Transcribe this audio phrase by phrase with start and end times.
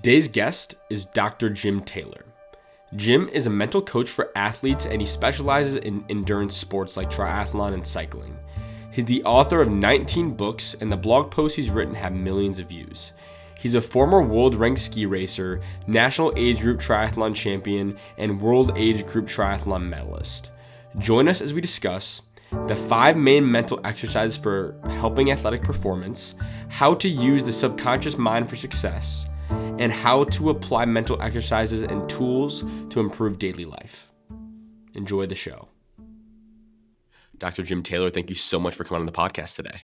[0.00, 1.50] Today's guest is Dr.
[1.50, 2.24] Jim Taylor.
[2.94, 7.74] Jim is a mental coach for athletes and he specializes in endurance sports like triathlon
[7.74, 8.38] and cycling.
[8.92, 12.68] He's the author of 19 books, and the blog posts he's written have millions of
[12.68, 13.12] views.
[13.58, 19.04] He's a former world ranked ski racer, national age group triathlon champion, and world age
[19.04, 20.52] group triathlon medalist.
[20.98, 22.22] Join us as we discuss
[22.68, 26.36] the five main mental exercises for helping athletic performance,
[26.68, 29.28] how to use the subconscious mind for success,
[29.78, 34.12] and how to apply mental exercises and tools to improve daily life.
[34.94, 35.68] Enjoy the show.
[37.38, 37.62] Dr.
[37.62, 39.82] Jim Taylor, thank you so much for coming on the podcast today.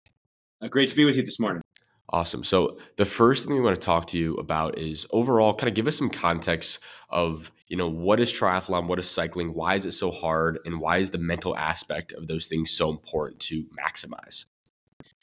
[0.62, 1.62] Uh, great to be with you this morning.
[2.08, 2.44] Awesome.
[2.44, 5.74] So the first thing we want to talk to you about is overall kind of
[5.74, 9.86] give us some context of, you know, what is triathlon, what is cycling, why is
[9.86, 13.64] it so hard, and why is the mental aspect of those things so important to
[13.78, 14.44] maximize?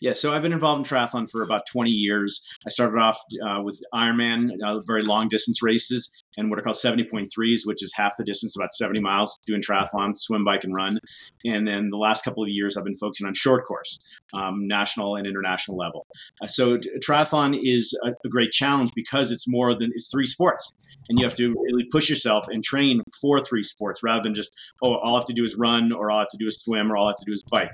[0.02, 2.42] Yeah, so I've been involved in triathlon for about 20 years.
[2.66, 6.78] I started off uh, with Ironman, uh, very long distance races, and what are called
[6.78, 11.00] 70.3s, which is half the distance, about 70 miles, doing triathlon, swim, bike, and run.
[11.44, 14.00] And then the last couple of years, I've been focusing on short course,
[14.34, 16.08] um, national and international level.
[16.42, 20.72] Uh, so triathlon is a, a great challenge because it's more than it's three sports
[21.10, 24.56] and you have to really push yourself and train for three sports rather than just
[24.84, 26.62] oh all I have to do is run or all I have to do is
[26.62, 27.72] swim or all I have to do is bike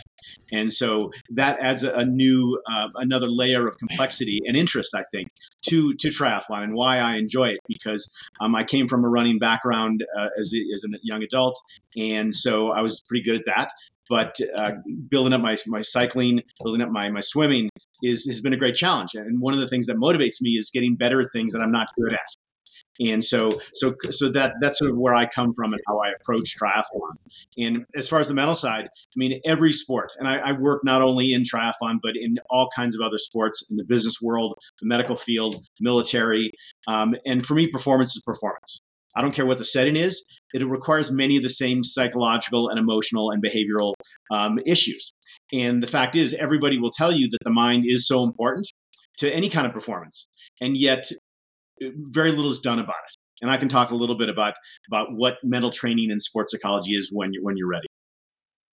[0.51, 5.03] and so that adds a, a new uh, another layer of complexity and interest I
[5.11, 5.29] think
[5.67, 9.39] to to triathlon and why I enjoy it because um, I came from a running
[9.39, 11.59] background uh, as, a, as a young adult
[11.97, 13.71] and so I was pretty good at that
[14.09, 14.71] but uh,
[15.09, 17.69] building up my, my cycling, building up my, my swimming
[18.03, 19.11] is, has been a great challenge.
[19.15, 21.71] And one of the things that motivates me is getting better at things that I'm
[21.71, 22.19] not good at
[22.99, 26.11] and so so so that that's sort of where I come from and how I
[26.19, 27.13] approach triathlon.
[27.57, 30.83] And as far as the mental side, I mean every sport, and I, I work
[30.83, 34.57] not only in triathlon but in all kinds of other sports in the business world,
[34.81, 36.51] the medical field, military,
[36.87, 38.81] um, and for me, performance is performance.
[39.17, 42.79] I don't care what the setting is; it requires many of the same psychological and
[42.79, 43.93] emotional and behavioral
[44.31, 45.13] um, issues.
[45.53, 48.67] And the fact is, everybody will tell you that the mind is so important
[49.17, 50.27] to any kind of performance.
[50.61, 51.11] And yet,
[51.81, 53.17] very little is done about it.
[53.41, 54.53] And I can talk a little bit about
[54.87, 57.87] about what mental training and sports psychology is when you when you're ready.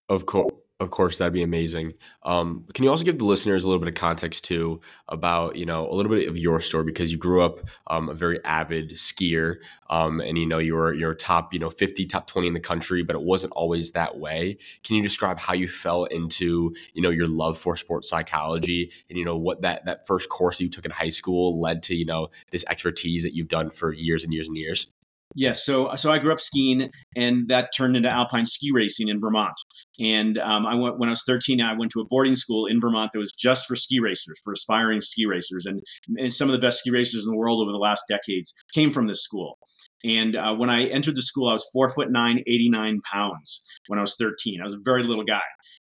[0.09, 0.53] Of course.
[0.83, 1.95] Of course, that'd be amazing.
[2.25, 5.65] Um, can you also give the listeners a little bit of context too about you
[5.65, 8.91] know a little bit of your story because you grew up um, a very avid
[8.91, 9.59] skier,
[9.91, 12.59] um, and you know you were you're top you know 50 top 20 in the
[12.59, 14.59] country, but it wasn't always that way.
[14.83, 19.17] Can you describe how you fell into you know your love for sports psychology and
[19.17, 22.07] you know what that that first course you took in high school led to you
[22.07, 24.89] know this expertise that you've done for years and years and years?
[25.35, 29.21] Yes, so so I grew up skiing, and that turned into alpine ski racing in
[29.21, 29.55] Vermont.
[30.01, 31.61] And um, I went when I was 13.
[31.61, 34.53] I went to a boarding school in Vermont that was just for ski racers, for
[34.53, 35.81] aspiring ski racers, and,
[36.19, 38.93] and some of the best ski racers in the world over the last decades came
[38.93, 39.59] from this school.
[40.05, 43.99] And uh, when I entered the school, I was four foot nine, 89 pounds when
[43.99, 44.61] I was 13.
[44.61, 45.41] I was a very little guy,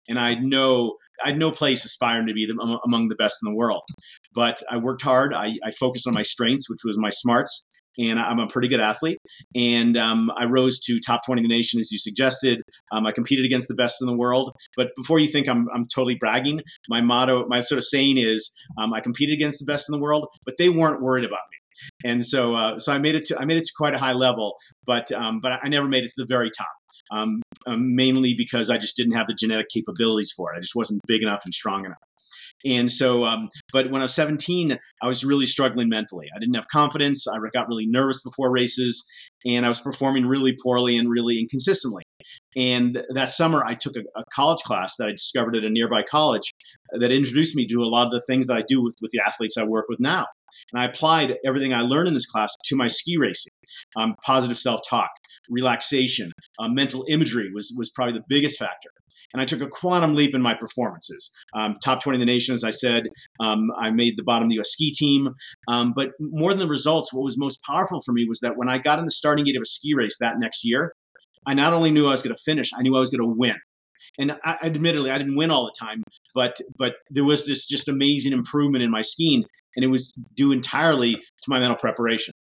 [0.08, 0.94] and I had no
[1.24, 3.82] I had no place aspiring to be the, among the best in the world.
[4.34, 5.34] But I worked hard.
[5.34, 7.66] I, I focused on my strengths, which was my smarts
[7.98, 9.18] and I'm a pretty good athlete.
[9.54, 12.62] And um, I rose to top 20 in the nation, as you suggested.
[12.92, 14.54] Um, I competed against the best in the world.
[14.76, 18.50] But before you think I'm, I'm totally bragging, my motto, my sort of saying is,
[18.78, 21.58] um, I competed against the best in the world, but they weren't worried about me.
[22.10, 24.12] And so, uh, so I made it to I made it to quite a high
[24.12, 26.68] level, but um, but I never made it to the very top.
[27.10, 30.58] Um, um, mainly because I just didn't have the genetic capabilities for it.
[30.58, 31.98] I just wasn't big enough and strong enough.
[32.64, 36.26] And so, um, but when I was 17, I was really struggling mentally.
[36.34, 37.26] I didn't have confidence.
[37.26, 39.04] I got really nervous before races,
[39.46, 42.02] and I was performing really poorly and really inconsistently.
[42.56, 46.02] And that summer, I took a, a, college class that I discovered at a nearby
[46.02, 46.52] college
[46.92, 49.20] that introduced me to a lot of the things that I do with, with the
[49.26, 50.26] athletes I work with now.
[50.72, 53.52] And I applied everything I learned in this class to my ski racing.
[53.96, 55.10] Um, positive self talk,
[55.48, 58.90] relaxation, uh, mental imagery was, was probably the biggest factor
[59.32, 61.30] and I took a quantum leap in my performances.
[61.54, 63.04] Um, top 20 in the nation, as I said.
[63.40, 65.28] Um, I made the bottom of the US ski team.
[65.68, 68.68] Um, but more than the results, what was most powerful for me was that when
[68.68, 70.94] I got in the starting gate of a ski race that next year,
[71.46, 73.34] I not only knew I was going to finish, I knew I was going to
[73.34, 73.56] win.
[74.18, 76.02] And I, admittedly, I didn't win all the time,
[76.34, 79.44] but but there was this just amazing improvement in my skiing,
[79.76, 82.34] and it was due entirely to my mental preparation.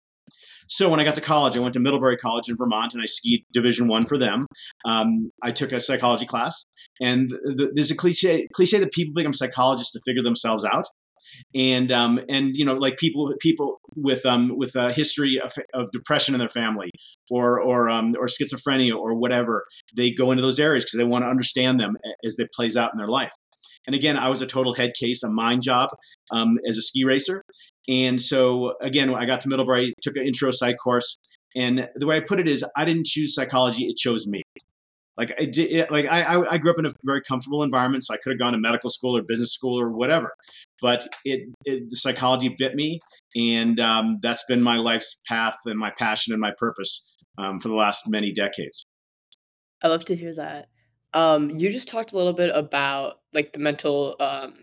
[0.69, 3.07] So when I got to college, I went to Middlebury College in Vermont, and I
[3.07, 4.47] skied Division One for them.
[4.85, 6.65] Um, I took a psychology class,
[7.01, 10.87] and the, there's a cliche cliche that people become psychologists to figure themselves out.
[11.55, 15.91] And um, and you know like people people with um with a history of, of
[15.93, 16.91] depression in their family
[17.31, 19.65] or or um, or schizophrenia or whatever
[19.97, 22.91] they go into those areas because they want to understand them as it plays out
[22.93, 23.33] in their life.
[23.87, 25.89] And again, I was a total head case, a mind job
[26.31, 27.43] um, as a ski racer.
[27.89, 31.17] And so again, I got to Middlebury, took an intro psych course,
[31.57, 34.43] and the way I put it is, I didn't choose psychology; it chose me.
[35.17, 38.19] Like I did, like I, I grew up in a very comfortable environment, so I
[38.19, 40.33] could have gone to medical school or business school or whatever.
[40.81, 43.01] But it, it the psychology bit me,
[43.35, 47.05] and um, that's been my life's path and my passion and my purpose
[47.39, 48.85] um, for the last many decades.
[49.83, 50.69] I love to hear that.
[51.15, 54.55] Um, you just talked a little bit about like the mental um,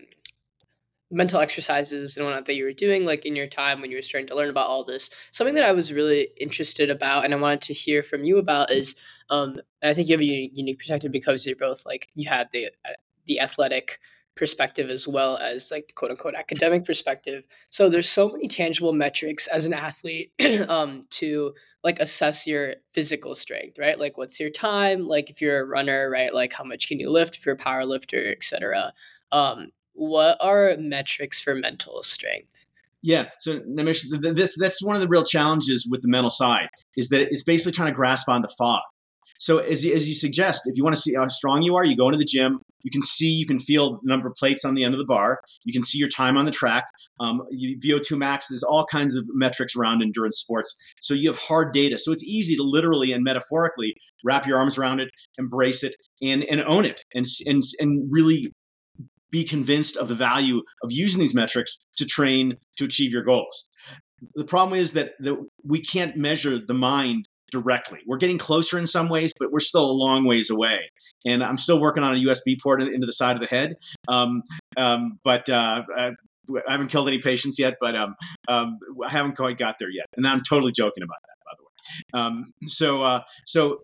[1.10, 4.02] mental exercises and whatnot that you were doing like in your time when you were
[4.02, 7.36] starting to learn about all this something that i was really interested about and i
[7.36, 8.96] wanted to hear from you about is
[9.30, 12.48] um i think you have a unique, unique perspective because you're both like you had
[12.52, 12.92] the uh,
[13.26, 13.98] the athletic
[14.36, 17.46] perspective as well as like the quote unquote academic perspective.
[17.70, 20.30] So there's so many tangible metrics as an athlete
[20.68, 23.98] um, to like assess your physical strength, right?
[23.98, 25.08] Like what's your time?
[25.08, 26.32] Like if you're a runner, right?
[26.32, 28.92] Like how much can you lift if you're a power lifter, etc.
[29.32, 32.66] Um, what are metrics for mental strength?
[33.02, 37.22] Yeah, so this that's one of the real challenges with the mental side is that
[37.30, 38.80] it's basically trying to grasp onto fog.
[39.38, 41.96] So as as you suggest, if you want to see how strong you are, you
[41.96, 42.60] go into the gym.
[42.82, 45.06] You can see, you can feel the number of plates on the end of the
[45.06, 45.40] bar.
[45.64, 46.84] You can see your time on the track.
[47.18, 48.48] Um, you, VO2 max.
[48.48, 50.74] There's all kinds of metrics around endurance sports.
[51.00, 51.98] So you have hard data.
[51.98, 53.94] So it's easy to literally and metaphorically
[54.24, 55.08] wrap your arms around it,
[55.38, 58.52] embrace it, and and own it, and and and really
[59.30, 63.66] be convinced of the value of using these metrics to train to achieve your goals.
[64.34, 68.00] The problem is that the, we can't measure the mind directly.
[68.06, 70.90] We're getting closer in some ways, but we're still a long ways away.
[71.24, 73.76] And I'm still working on a USB port into the side of the head.
[74.08, 74.42] Um,
[74.76, 76.12] um, but uh, I,
[76.68, 78.14] haven't killed any patients yet, but um,
[78.48, 80.06] um, I haven't quite got there yet.
[80.16, 82.24] And I'm totally joking about that, by the way.
[82.24, 83.78] Um, so, uh, so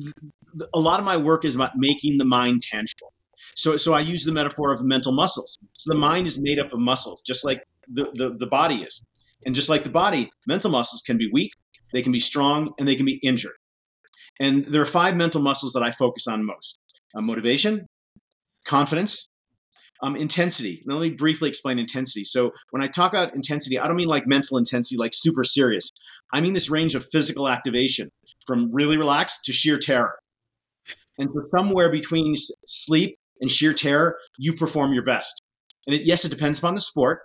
[0.00, 0.14] th-
[0.56, 3.12] th- a lot of my work is about making the mind tangible.
[3.54, 5.58] So, so I use the metaphor of mental muscles.
[5.72, 9.02] So the mind is made up of muscles, just like the, the, the body is.
[9.46, 11.52] And just like the body, mental muscles can be weak
[11.92, 13.56] they can be strong, and they can be injured.
[14.40, 16.78] And there are five mental muscles that I focus on most
[17.14, 17.86] uh, motivation,
[18.64, 19.28] confidence,
[20.02, 20.82] um, intensity.
[20.86, 22.24] Let me briefly explain intensity.
[22.24, 25.90] So, when I talk about intensity, I don't mean like mental intensity, like super serious.
[26.32, 28.10] I mean this range of physical activation
[28.46, 30.18] from really relaxed to sheer terror.
[31.18, 32.36] And for somewhere between
[32.66, 35.42] sleep and sheer terror, you perform your best.
[35.86, 37.20] And it, yes, it depends upon the sport,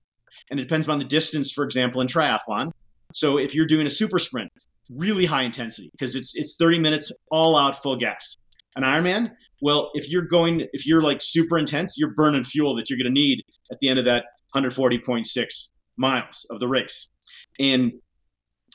[0.49, 2.71] and it depends upon the distance, for example, in triathlon.
[3.13, 4.51] So if you're doing a super sprint,
[4.89, 8.37] really high intensity because it's it's 30 minutes all out full gas.
[8.75, 9.31] An Ironman,
[9.61, 13.13] well, if you're going if you're like super intense, you're burning fuel that you're going
[13.13, 14.25] to need at the end of that
[14.55, 17.09] 140.6 miles of the race.
[17.59, 17.93] And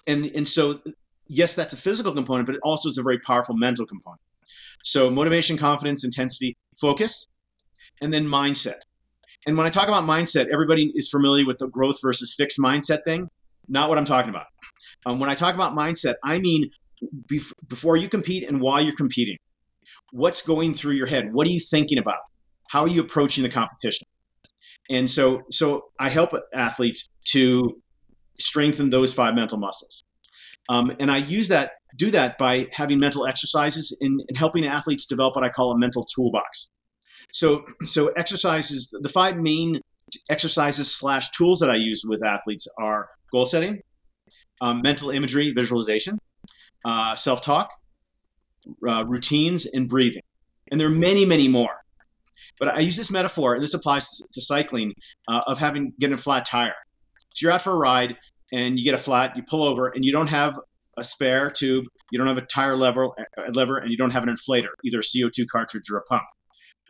[0.06, 0.80] and and so
[1.26, 4.20] yes, that's a physical component, but it also is a very powerful mental component.
[4.84, 7.28] So motivation, confidence, intensity, focus,
[8.00, 8.76] and then mindset.
[9.46, 12.98] And when I talk about mindset, everybody is familiar with the growth versus fixed mindset
[13.04, 13.28] thing.
[13.68, 14.46] Not what I'm talking about.
[15.06, 16.70] Um, when I talk about mindset, I mean
[17.30, 19.36] bef- before you compete and while you're competing.
[20.12, 21.32] What's going through your head?
[21.32, 22.18] What are you thinking about?
[22.70, 24.06] How are you approaching the competition?
[24.90, 27.80] And so, so I help athletes to
[28.38, 30.04] strengthen those five mental muscles.
[30.68, 35.06] Um, and I use that, do that by having mental exercises and, and helping athletes
[35.06, 36.70] develop what I call a mental toolbox.
[37.32, 39.80] So, so exercises, the five main
[40.30, 43.80] exercises slash tools that I use with athletes are goal setting,
[44.60, 46.18] um, mental imagery, visualization,
[46.84, 47.70] uh, self talk,
[48.88, 50.22] uh, routines, and breathing.
[50.70, 51.76] And there are many, many more.
[52.58, 54.92] But I use this metaphor, and this applies to cycling,
[55.28, 56.74] uh, of having getting a flat tire.
[57.34, 58.16] So you're out for a ride,
[58.52, 60.58] and you get a flat, you pull over, and you don't have
[60.98, 63.08] a spare tube, you don't have a tire lever,
[63.46, 66.22] a lever, and you don't have an inflator, either a CO2 cartridge or a pump.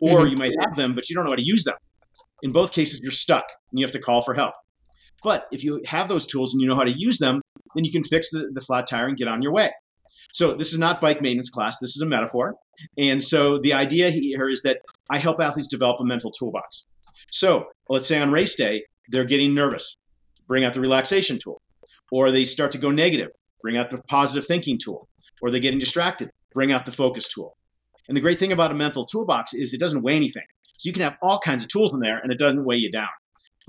[0.01, 0.29] Or mm-hmm.
[0.29, 1.75] you might have them, but you don't know how to use them.
[2.41, 4.53] In both cases, you're stuck, and you have to call for help.
[5.23, 7.41] But if you have those tools and you know how to use them,
[7.75, 9.71] then you can fix the, the flat tire and get on your way.
[10.33, 11.79] So this is not bike maintenance class.
[11.79, 12.55] This is a metaphor.
[12.97, 14.77] And so the idea here is that
[15.09, 16.85] I help athletes develop a mental toolbox.
[17.31, 19.97] So let's say on race day, they're getting nervous.
[20.47, 21.61] Bring out the relaxation tool.
[22.11, 23.29] Or they start to go negative.
[23.61, 25.07] Bring out the positive thinking tool.
[25.41, 26.29] Or they're getting distracted.
[26.53, 27.55] Bring out the focus tool.
[28.07, 30.43] And the great thing about a mental toolbox is it doesn't weigh anything.
[30.77, 32.91] So you can have all kinds of tools in there and it doesn't weigh you
[32.91, 33.09] down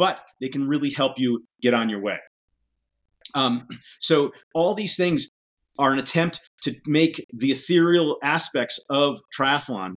[0.00, 2.16] but they can really help you get on your way.
[3.34, 3.68] Um,
[4.00, 5.28] so all these things
[5.78, 9.92] are an attempt to make the ethereal aspects of triathlon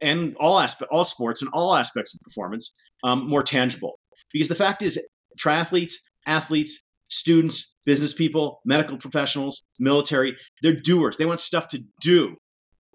[0.00, 2.72] and all aspect, all sports and all aspects of performance
[3.04, 3.98] um, more tangible.
[4.32, 4.98] Because the fact is,
[5.38, 5.92] triathletes,
[6.26, 6.80] athletes,
[7.12, 11.16] students, business people, medical professionals, military, they're doers.
[11.16, 12.36] They want stuff to do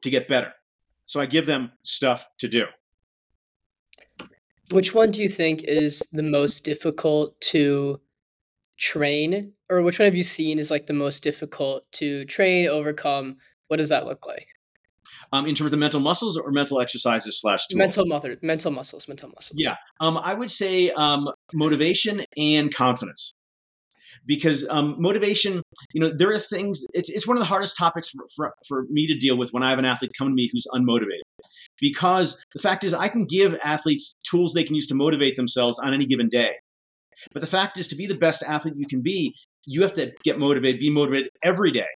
[0.01, 0.51] to get better.
[1.05, 2.65] So I give them stuff to do.
[4.71, 8.01] Which one do you think is the most difficult to
[8.77, 13.38] train, or which one have you seen is like the most difficult to train, overcome?
[13.67, 14.47] What does that look like?
[15.31, 17.77] Um, in terms of mental muscles or mental exercises slash tools?
[17.77, 19.57] Mental muscle, mental muscles, mental muscles.
[19.57, 23.36] Yeah, um, I would say um, motivation and confidence
[24.27, 28.10] because um, motivation you know there are things it's, it's one of the hardest topics
[28.10, 30.50] for, for, for, me to deal with when i have an athlete come to me
[30.51, 31.22] who's unmotivated.
[31.79, 35.79] Because the fact is i can give athletes tools they can use to motivate themselves
[35.79, 36.51] on any given day.
[37.34, 39.34] But the fact is to be the best athlete you can be
[39.65, 41.88] you have to get motivated be motivated every day.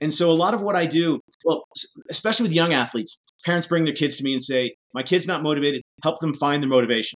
[0.00, 1.64] And so a lot of what i do well
[2.10, 5.42] especially with young athletes parents bring their kids to me and say my kid's not
[5.42, 5.82] motivated.
[6.02, 7.16] Help them find their motivation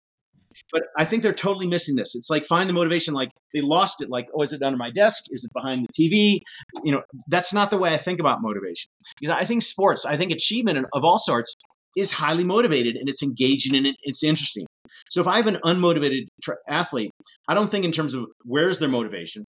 [0.72, 2.14] but I think they're totally missing this.
[2.14, 3.14] It's like find the motivation.
[3.14, 4.10] Like they lost it.
[4.10, 5.24] Like, oh, is it under my desk?
[5.30, 6.40] Is it behind the TV?
[6.84, 8.90] You know, that's not the way I think about motivation.
[9.20, 11.54] Because I think sports, I think achievement of all sorts
[11.96, 14.66] is highly motivated and it's engaging and it's interesting.
[15.08, 16.26] So if I have an unmotivated
[16.68, 17.10] athlete,
[17.48, 19.44] I don't think in terms of where's their motivation.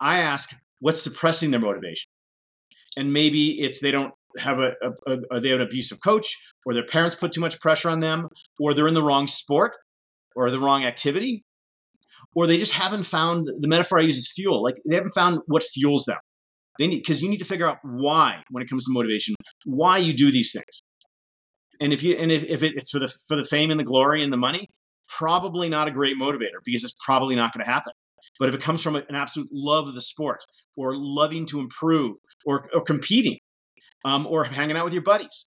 [0.00, 2.08] I ask what's suppressing their motivation.
[2.96, 4.74] And maybe it's they don't have a,
[5.06, 8.00] a, a, they have an abusive coach or their parents put too much pressure on
[8.00, 9.76] them or they're in the wrong sport
[10.34, 11.44] or the wrong activity,
[12.34, 14.62] or they just haven't found the metaphor I use is fuel.
[14.62, 16.18] Like they haven't found what fuels them.
[16.78, 19.98] They need because you need to figure out why when it comes to motivation, why
[19.98, 20.82] you do these things.
[21.80, 24.22] And if you and if, if it's for the for the fame and the glory
[24.22, 24.68] and the money,
[25.08, 27.92] probably not a great motivator because it's probably not going to happen.
[28.38, 30.44] But if it comes from an absolute love of the sport
[30.76, 33.38] or loving to improve or, or competing
[34.04, 35.46] um, or hanging out with your buddies,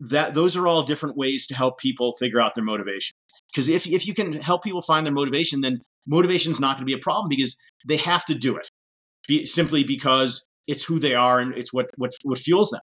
[0.00, 3.13] that those are all different ways to help people figure out their motivation.
[3.54, 6.86] Because if, if you can help people find their motivation, then motivation is not going
[6.86, 7.56] to be a problem because
[7.86, 8.68] they have to do it
[9.28, 12.80] be, simply because it's who they are and it's what, what, what fuels them.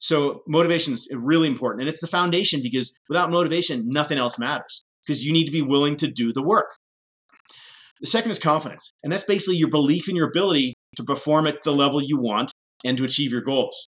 [0.00, 1.82] So motivation is really important.
[1.82, 5.62] And it's the foundation because without motivation, nothing else matters because you need to be
[5.62, 6.70] willing to do the work.
[8.00, 8.92] The second is confidence.
[9.02, 12.52] And that's basically your belief in your ability to perform at the level you want
[12.84, 13.88] and to achieve your goals.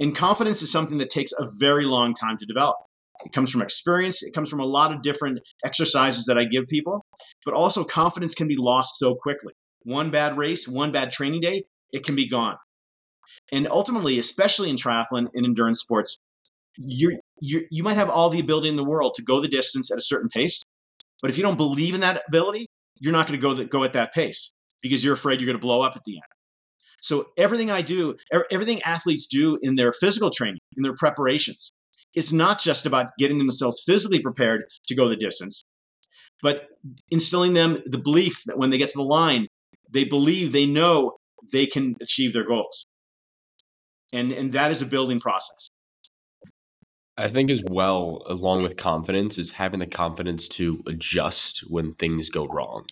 [0.00, 2.76] And confidence is something that takes a very long time to develop.
[3.28, 4.22] It comes from experience.
[4.22, 7.04] It comes from a lot of different exercises that I give people,
[7.44, 9.52] but also confidence can be lost so quickly.
[9.82, 12.56] One bad race, one bad training day, it can be gone.
[13.52, 16.16] And ultimately, especially in triathlon and endurance sports,
[16.78, 19.98] you you might have all the ability in the world to go the distance at
[19.98, 20.64] a certain pace,
[21.20, 22.66] but if you don't believe in that ability,
[22.98, 25.66] you're not going to go go at that pace because you're afraid you're going to
[25.66, 26.22] blow up at the end.
[27.02, 28.16] So everything I do,
[28.50, 31.72] everything athletes do in their physical training, in their preparations,
[32.18, 35.64] it's not just about getting themselves physically prepared to go the distance,
[36.42, 36.68] but
[37.10, 39.46] instilling them the belief that when they get to the line,
[39.90, 41.16] they believe they know
[41.52, 42.86] they can achieve their goals.
[44.12, 45.70] And, and that is a building process.
[47.16, 52.30] I think as well, along with confidence, is having the confidence to adjust when things
[52.30, 52.86] go wrong.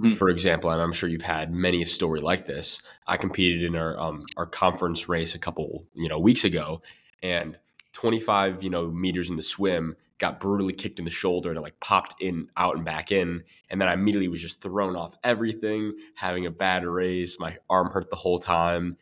[0.00, 0.14] Mm-hmm.
[0.14, 2.80] For example, and I'm sure you've had many a story like this.
[3.06, 6.82] I competed in our um, our conference race a couple you know weeks ago,
[7.22, 7.56] and
[7.98, 11.62] 25 you know meters in the swim got brutally kicked in the shoulder and it
[11.62, 13.42] like popped in out and back in.
[13.70, 17.90] And then i immediately was just thrown off everything having a bad race my arm
[17.90, 18.96] hurt the whole time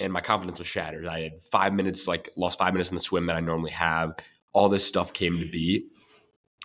[0.00, 1.06] and my confidence was shattered.
[1.06, 4.16] I had five minutes like lost five minutes in the swim that i normally have.
[4.52, 5.86] All this stuff came to be.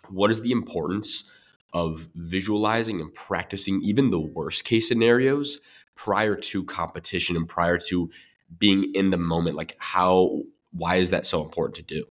[0.09, 1.29] What is the importance
[1.71, 5.59] of visualizing and practicing even the worst case scenarios
[5.93, 8.09] prior to competition and prior to
[8.57, 9.55] being in the moment?
[9.55, 12.05] Like how why is that so important to do?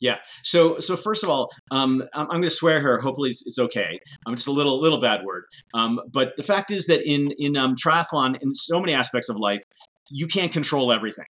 [0.00, 0.18] Yeah.
[0.44, 3.00] So so first of all, um, I'm, I'm going to swear here.
[3.00, 3.98] Hopefully it's, it's okay.
[4.26, 5.44] I'm just a little little bad word.
[5.74, 9.36] Um, but the fact is that in in um, triathlon, in so many aspects of
[9.36, 9.60] life,
[10.10, 11.26] you can't control everything.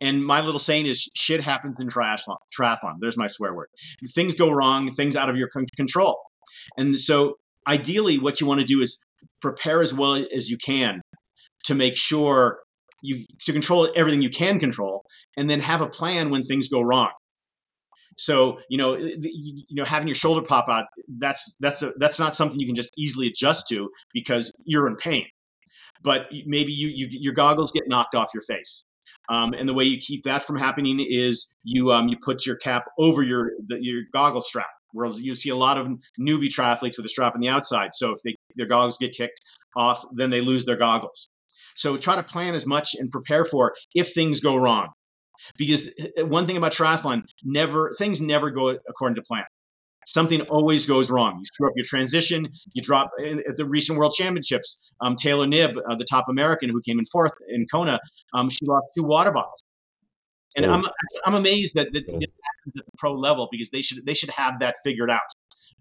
[0.00, 2.36] And my little saying is, shit happens in triathlon.
[2.56, 2.96] Triathlon.
[3.00, 3.68] There's my swear word.
[4.14, 4.90] Things go wrong.
[4.92, 6.20] Things out of your control.
[6.76, 7.34] And so,
[7.66, 8.98] ideally, what you want to do is
[9.40, 11.00] prepare as well as you can
[11.64, 12.60] to make sure
[13.02, 14.97] you to control everything you can control
[15.36, 17.10] and then have a plan when things go wrong
[18.16, 20.86] so you know you know having your shoulder pop out
[21.18, 24.96] that's that's a, that's not something you can just easily adjust to because you're in
[24.96, 25.24] pain
[26.02, 28.84] but maybe you, you your goggles get knocked off your face
[29.30, 32.56] um, and the way you keep that from happening is you um, you put your
[32.56, 35.86] cap over your the, your goggle strap Whereas you see a lot of
[36.20, 37.90] newbie triathletes with a strap on the outside.
[37.94, 39.40] So if they, their goggles get kicked
[39.76, 41.28] off, then they lose their goggles.
[41.76, 44.88] So try to plan as much and prepare for if things go wrong.
[45.56, 49.44] Because eh, eh, one thing about triathlon, never things never go according to plan.
[50.06, 51.36] Something always goes wrong.
[51.38, 52.48] You screw up your transition.
[52.72, 54.78] You drop eh, at the recent World Championships.
[55.00, 58.00] Um, Taylor Knibb, uh, the top American who came in fourth in Kona,
[58.32, 59.64] um, she lost two water bottles.
[60.56, 60.70] And oh.
[60.70, 60.84] I'm
[61.26, 64.30] I'm amazed that, that this happens at the pro level because they should they should
[64.30, 65.20] have that figured out.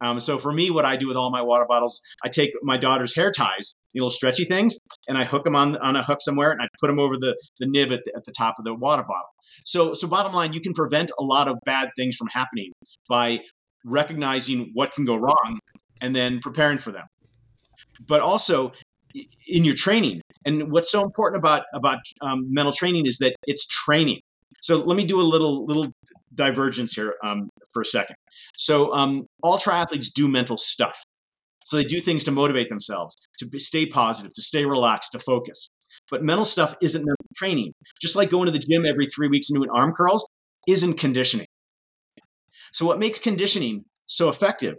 [0.02, 2.78] Um, so for me, what I do with all my water bottles, I take my
[2.78, 4.78] daughter's hair ties, little stretchy things,
[5.08, 7.36] and I hook them on on a hook somewhere, and I put them over the
[7.60, 9.30] the nib at the, at the top of the water bottle.
[9.66, 12.72] So so bottom line, you can prevent a lot of bad things from happening
[13.10, 13.40] by
[13.86, 15.60] recognizing what can go wrong
[16.02, 17.06] and then preparing for them.
[18.08, 18.74] But also
[19.48, 23.66] in your training, and what's so important about about um, mental training is that it's
[23.66, 24.20] training.
[24.62, 25.88] So let me do a little little
[26.36, 28.16] divergence here um, for a second.
[28.58, 31.04] So um, all triathletes do mental stuff.
[31.66, 35.70] So they do things to motivate themselves, to stay positive, to stay relaxed, to focus.
[36.10, 37.74] But mental stuff isn't mental training.
[38.02, 40.26] Just like going to the gym every three weeks and doing arm curls
[40.68, 41.48] isn't conditioning.
[42.72, 44.76] So what makes conditioning so effective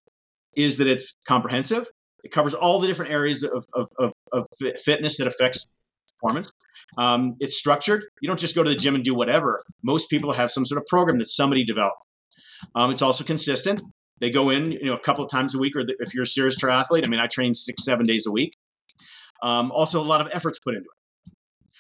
[0.57, 1.87] is that it's comprehensive.
[2.25, 4.47] It covers all the different areas of, of, of, of
[4.83, 5.67] fitness that affects
[6.21, 6.51] performance.
[6.97, 8.05] Um, it's structured.
[8.23, 9.61] You don't just go to the gym and do whatever.
[9.83, 11.99] Most people have some sort of program that somebody developed.
[12.75, 13.81] Um, it's also consistent.
[14.21, 16.27] They go in, you know, a couple of times a week, or if you're a
[16.27, 18.55] serious triathlete, I mean, I train six, seven days a week.
[19.43, 21.35] Um, also, a lot of efforts put into it.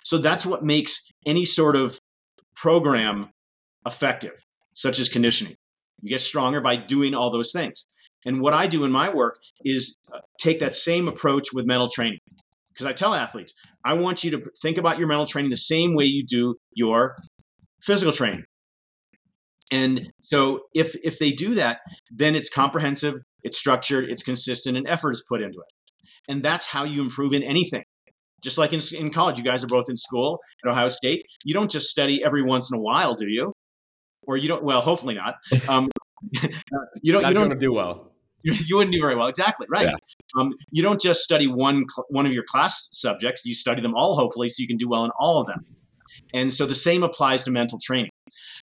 [0.05, 1.99] So that's what makes any sort of
[2.55, 3.31] program
[3.87, 4.35] effective,
[4.75, 5.57] such as conditioning.
[6.01, 7.85] You get stronger by doing all those things.
[8.25, 11.89] And what I do in my work is uh, take that same approach with mental
[11.89, 12.21] training.
[12.69, 13.53] Because I tell athletes,
[13.85, 17.17] I want you to think about your mental training the same way you do your
[17.83, 18.45] physical training.
[19.71, 24.89] And so if if they do that, then it's comprehensive, it's structured, it's consistent, and
[24.89, 26.13] effort is put into it.
[26.29, 27.85] And that's how you improve in anything.
[28.43, 31.25] Just like in, in college, you guys are both in school at Ohio State.
[31.45, 33.53] You don't just study every once in a while, do you?
[34.23, 34.63] Or you don't.
[34.63, 35.37] Well, hopefully not.
[35.69, 35.89] Um,
[37.03, 37.23] you don't.
[37.23, 38.05] Not you don't do well.
[38.45, 39.27] You wouldn't do very well.
[39.27, 39.87] Exactly right.
[39.87, 40.41] Yeah.
[40.41, 43.43] Um, you don't just study one one of your class subjects.
[43.45, 45.67] You study them all, hopefully, so you can do well in all of them.
[46.33, 48.11] And so the same applies to mental training.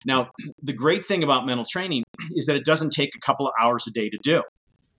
[0.04, 0.30] Now,
[0.62, 3.86] the great thing about mental training is that it doesn't take a couple of hours
[3.86, 4.42] a day to do.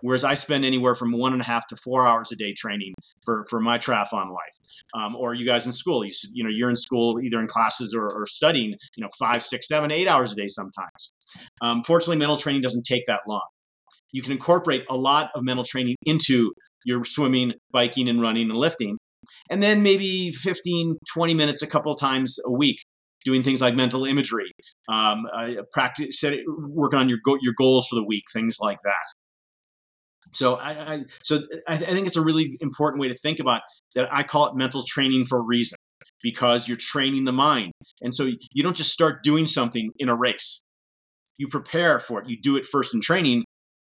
[0.02, 2.94] Whereas I spend anywhere from one and a half to four hours a day training
[3.26, 4.54] for, for my triathlon life.
[4.94, 7.96] Um, or you guys in school, you, you know, you're in school either in classes
[7.96, 11.12] or, or studying, you know, five, six, seven, eight hours a day sometimes.
[11.62, 13.42] Um, fortunately, mental training doesn't take that long.
[14.12, 16.54] You can incorporate a lot of mental training into
[16.86, 18.98] your swimming, biking, and running and lifting.
[19.50, 22.78] And then maybe 15, 20 minutes a couple times a week
[23.26, 24.52] doing things like mental imagery,
[24.90, 28.78] um, uh, practice, set, working on your go- your goals for the week, things like
[28.84, 30.34] that.
[30.34, 33.62] So I, I so I, I think it's a really important way to think about
[33.96, 34.08] that.
[34.12, 35.78] I call it mental training for a reason
[36.22, 40.16] because you're training the mind, and so you don't just start doing something in a
[40.16, 40.62] race.
[41.38, 42.28] You prepare for it.
[42.28, 43.46] You do it first in training,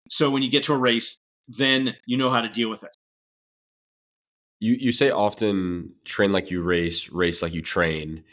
[0.09, 2.91] so when you get to a race, then you know how to deal with it.
[4.59, 8.23] You you say often train like you race, race like you train.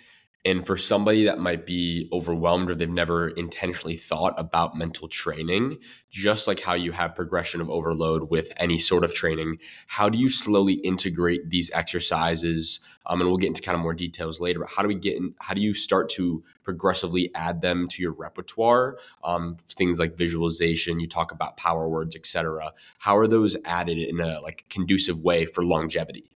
[0.45, 5.79] And for somebody that might be overwhelmed or they've never intentionally thought about mental training,
[6.11, 10.19] just like how you have progression of overload with any sort of training, how do
[10.19, 12.81] you slowly integrate these exercises?
[13.07, 14.59] Um, and we'll get into kind of more details later.
[14.59, 15.33] But how do we get in?
[15.39, 18.99] How do you start to progressively add them to your repertoire?
[19.23, 20.99] Um, things like visualization.
[20.99, 22.73] You talk about power words, etc.
[22.99, 26.33] How are those added in a like conducive way for longevity?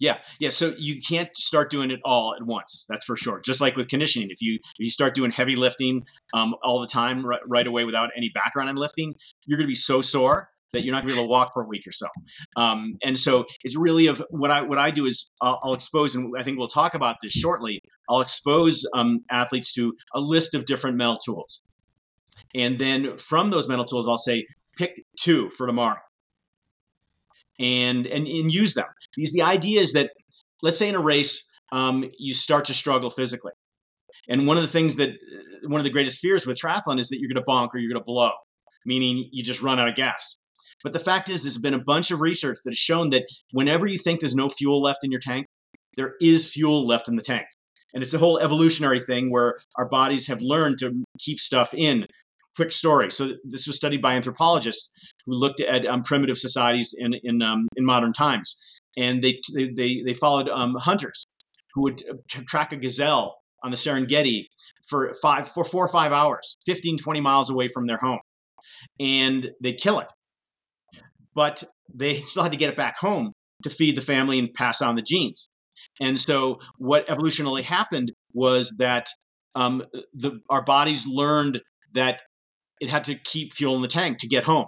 [0.00, 0.50] Yeah, yeah.
[0.50, 2.86] So you can't start doing it all at once.
[2.88, 3.40] That's for sure.
[3.40, 6.86] Just like with conditioning, if you if you start doing heavy lifting um, all the
[6.86, 9.14] time right, right away without any background in lifting,
[9.46, 11.52] you're going to be so sore that you're not going to be able to walk
[11.52, 12.06] for a week or so.
[12.56, 16.14] Um, and so it's really of what I what I do is I'll, I'll, expose,
[16.14, 17.80] and I think we'll talk about this shortly.
[18.08, 21.62] I'll expose um, athletes to a list of different mental tools,
[22.54, 25.98] and then from those mental tools, I'll say pick two for tomorrow
[27.58, 28.86] and and, and use them.
[29.16, 30.10] Because the idea is that,
[30.62, 33.52] let's say in a race, um, you start to struggle physically.
[34.28, 37.08] And one of the things that, uh, one of the greatest fears with triathlon is
[37.08, 38.30] that you're going to bonk or you're going to blow,
[38.84, 40.36] meaning you just run out of gas.
[40.84, 43.86] But the fact is, there's been a bunch of research that has shown that whenever
[43.86, 45.46] you think there's no fuel left in your tank,
[45.96, 47.46] there is fuel left in the tank.
[47.94, 52.06] And it's a whole evolutionary thing where our bodies have learned to keep stuff in
[52.58, 53.08] quick story.
[53.08, 54.90] So this was studied by anthropologists
[55.24, 58.56] who looked at um, primitive societies in in um, in modern times,
[58.96, 61.26] and they they they followed um, hunters
[61.74, 64.46] who would uh, track a gazelle on the Serengeti
[64.88, 68.18] for five for four or five hours, 15, 20 miles away from their home,
[68.98, 70.08] and they'd kill it,
[71.36, 71.62] but
[71.94, 74.96] they still had to get it back home to feed the family and pass on
[74.96, 75.48] the genes.
[76.00, 79.06] And so, what evolutionarily happened was that
[79.54, 81.60] um, the, our bodies learned
[81.94, 82.20] that
[82.80, 84.66] it had to keep fuel in the tank to get home.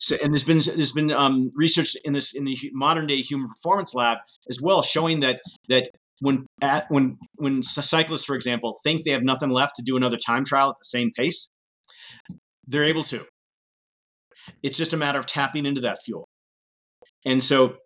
[0.00, 3.48] So, and there's been there's been um, research in this in the modern day human
[3.48, 9.04] performance lab as well, showing that that when at when when cyclists, for example, think
[9.04, 11.48] they have nothing left to do another time trial at the same pace,
[12.66, 13.24] they're able to.
[14.62, 16.28] It's just a matter of tapping into that fuel.
[17.26, 17.76] And so,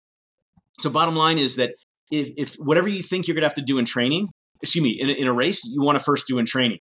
[0.81, 1.71] so bottom line is that
[2.11, 4.29] if, if whatever you think you're going to have to do in training,
[4.63, 6.79] excuse me, in in a race, you want to first do in training.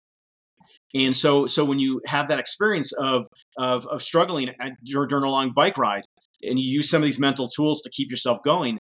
[0.94, 3.26] And so, so when you have that experience of
[3.59, 6.02] of, of struggling at, during a long bike ride,
[6.42, 8.78] and you use some of these mental tools to keep yourself going,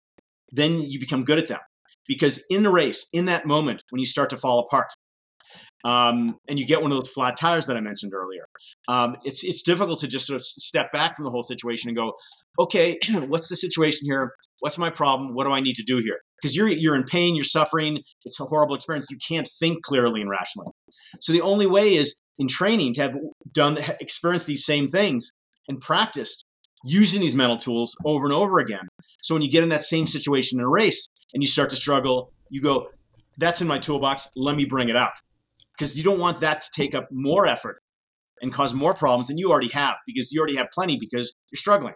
[0.51, 1.59] then you become good at them.
[2.07, 4.87] Because in the race, in that moment, when you start to fall apart,
[5.85, 8.45] um, and you get one of those flat tires that I mentioned earlier.
[8.87, 11.97] Um, it's it's difficult to just sort of step back from the whole situation and
[11.97, 12.13] go,
[12.59, 14.33] okay, what's the situation here?
[14.59, 15.33] What's my problem?
[15.33, 16.19] What do I need to do here?
[16.41, 18.01] Because you're you're in pain, you're suffering.
[18.25, 19.07] It's a horrible experience.
[19.09, 20.71] You can't think clearly and rationally.
[21.21, 23.15] So the only way is in training to have
[23.53, 25.31] done experienced these same things
[25.67, 26.45] and practiced
[26.85, 28.87] using these mental tools over and over again.
[29.21, 31.75] So when you get in that same situation in a race and you start to
[31.75, 32.89] struggle, you go,
[33.37, 34.27] "That's in my toolbox.
[34.35, 35.11] Let me bring it out."
[35.79, 37.81] because you don't want that to take up more effort
[38.41, 41.57] and cause more problems than you already have because you already have plenty because you're
[41.57, 41.93] struggling.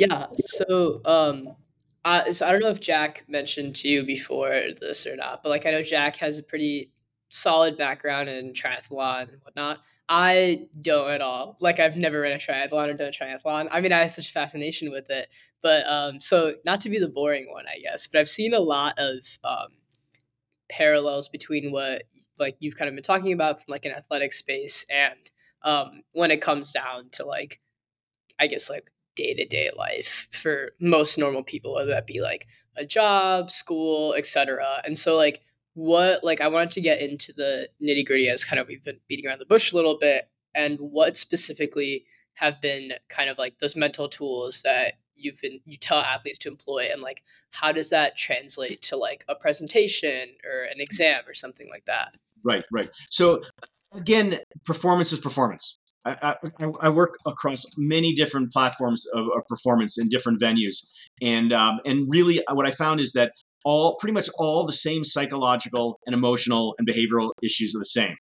[0.00, 0.28] Yeah.
[0.36, 1.56] So, um,
[2.06, 5.50] I, so I don't know if Jack mentioned to you before this or not, but
[5.50, 6.90] like I know Jack has a pretty
[7.28, 9.80] solid background in triathlon and whatnot.
[10.08, 11.58] I don't at all.
[11.60, 13.68] Like I've never ran a triathlon or done a triathlon.
[13.70, 15.28] I mean, I have such a fascination with it,
[15.62, 18.58] but um, so not to be the boring one, I guess, but I've seen a
[18.58, 19.68] lot of um,
[20.70, 22.04] parallels between what
[22.38, 25.30] like you've kind of been talking about from like an athletic space and
[25.62, 27.60] um, when it comes down to like
[28.38, 33.50] i guess like day-to-day life for most normal people whether that be like a job
[33.50, 35.42] school etc and so like
[35.74, 38.98] what like i wanted to get into the nitty gritty as kind of we've been
[39.08, 42.04] beating around the bush a little bit and what specifically
[42.34, 46.48] have been kind of like those mental tools that you've been you tell athletes to
[46.48, 51.34] employ and like how does that translate to like a presentation or an exam or
[51.34, 52.12] something like that?
[52.42, 52.90] Right right.
[53.08, 53.42] So
[53.94, 59.98] again performance is performance I, I, I, work across many different platforms of, of performance
[59.98, 60.76] in different venues,
[61.20, 63.32] and um, and really what I found is that
[63.64, 68.14] all pretty much all the same psychological and emotional and behavioral issues are the same.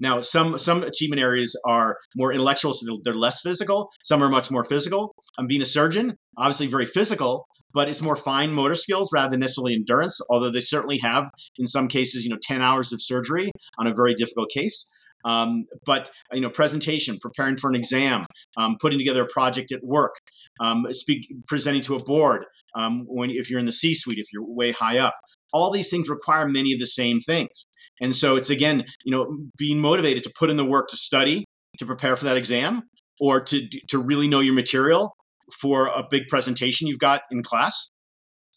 [0.00, 3.90] Now, some some achievement areas are more intellectual, so they're less physical.
[4.02, 5.14] Some are much more physical.
[5.38, 9.40] I'm being a surgeon, obviously very physical, but it's more fine motor skills rather than
[9.40, 10.18] necessarily endurance.
[10.30, 11.24] Although they certainly have,
[11.58, 14.86] in some cases, you know, 10 hours of surgery on a very difficult case.
[15.24, 19.80] Um, but you know, presentation, preparing for an exam, um, putting together a project at
[19.82, 20.14] work,
[20.60, 22.44] um, speak, presenting to a board.
[22.74, 25.14] Um, when if you're in the C-suite, if you're way high up,
[25.52, 27.66] all these things require many of the same things.
[28.00, 31.44] And so it's again, you know, being motivated to put in the work to study,
[31.78, 32.82] to prepare for that exam,
[33.20, 35.14] or to to really know your material
[35.60, 37.90] for a big presentation you've got in class.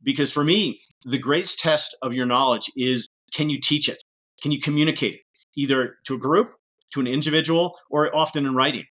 [0.03, 4.01] Because for me, the greatest test of your knowledge is can you teach it?
[4.41, 5.19] Can you communicate it
[5.55, 6.53] either to a group,
[6.93, 8.85] to an individual, or often in writing?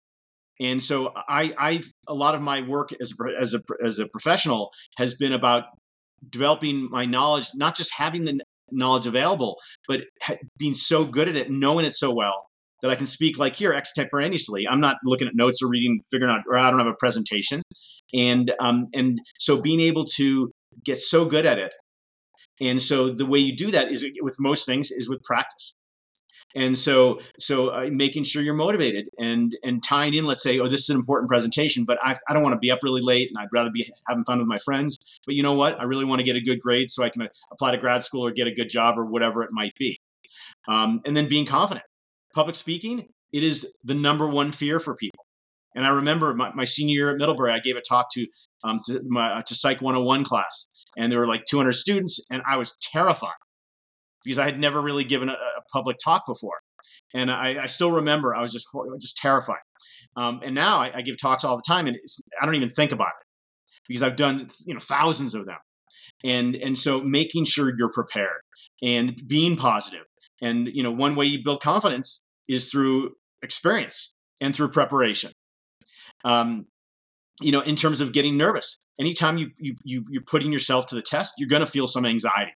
[0.60, 4.06] And so I, I a lot of my work as a, as a as a
[4.06, 5.64] professional has been about
[6.28, 9.56] developing my knowledge, not just having the knowledge available,
[9.88, 10.02] but
[10.58, 12.44] being so good at it, knowing it so well
[12.82, 14.66] that I can speak like here extemporaneously.
[14.70, 17.62] I'm not looking at notes or reading, figuring out, or I don't have a presentation,
[18.14, 20.50] and um, and so being able to
[20.84, 21.72] get so good at it,
[22.60, 25.74] and so the way you do that is with most things is with practice
[26.54, 30.66] and so so uh, making sure you're motivated and and tying in let's say oh
[30.66, 33.28] this is an important presentation but i, I don't want to be up really late
[33.28, 35.78] and i'd rather be having fun with my friends but you know what?
[35.78, 38.02] I really want to get a good grade so i can uh, apply to grad
[38.02, 40.00] school or get a good job or whatever it might be.
[40.68, 41.84] Um, and then being confident.
[42.34, 45.24] Public speaking it is the number one fear for people.
[45.74, 48.26] And i remember my, my senior year at middlebury i gave a talk to
[48.64, 52.56] um, to my to psych 101 class and there were like 200 students and i
[52.56, 53.30] was terrified
[54.24, 56.58] because I had never really given a, a public talk before.
[57.14, 58.68] And I, I, still remember I was just
[59.00, 59.60] just terrified.
[60.16, 61.96] Um, and now I, I, give talks all the time, and
[62.40, 63.26] I don't even think about it
[63.88, 65.58] because I've done you know thousands of them.
[66.24, 68.40] And and so making sure you're prepared
[68.82, 70.04] and being positive.
[70.40, 73.10] And you know one way you build confidence is through
[73.42, 75.32] experience and through preparation.
[76.24, 76.66] Um,
[77.40, 80.94] you know, in terms of getting nervous, anytime you you, you you're putting yourself to
[80.94, 82.52] the test, you're going to feel some anxiety.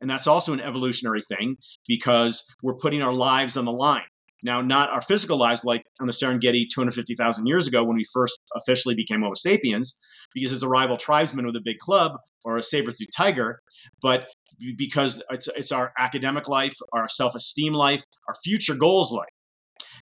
[0.00, 1.56] And that's also an evolutionary thing
[1.86, 4.02] because we're putting our lives on the line.
[4.42, 8.38] Now, not our physical lives like on the Serengeti 250,000 years ago when we first
[8.54, 9.98] officially became Homo sapiens,
[10.32, 12.12] because it's a rival tribesman with a big club
[12.44, 13.60] or a saber-toothed tiger,
[14.00, 14.28] but
[14.76, 19.26] because it's, it's our academic life, our self-esteem life, our future goals life.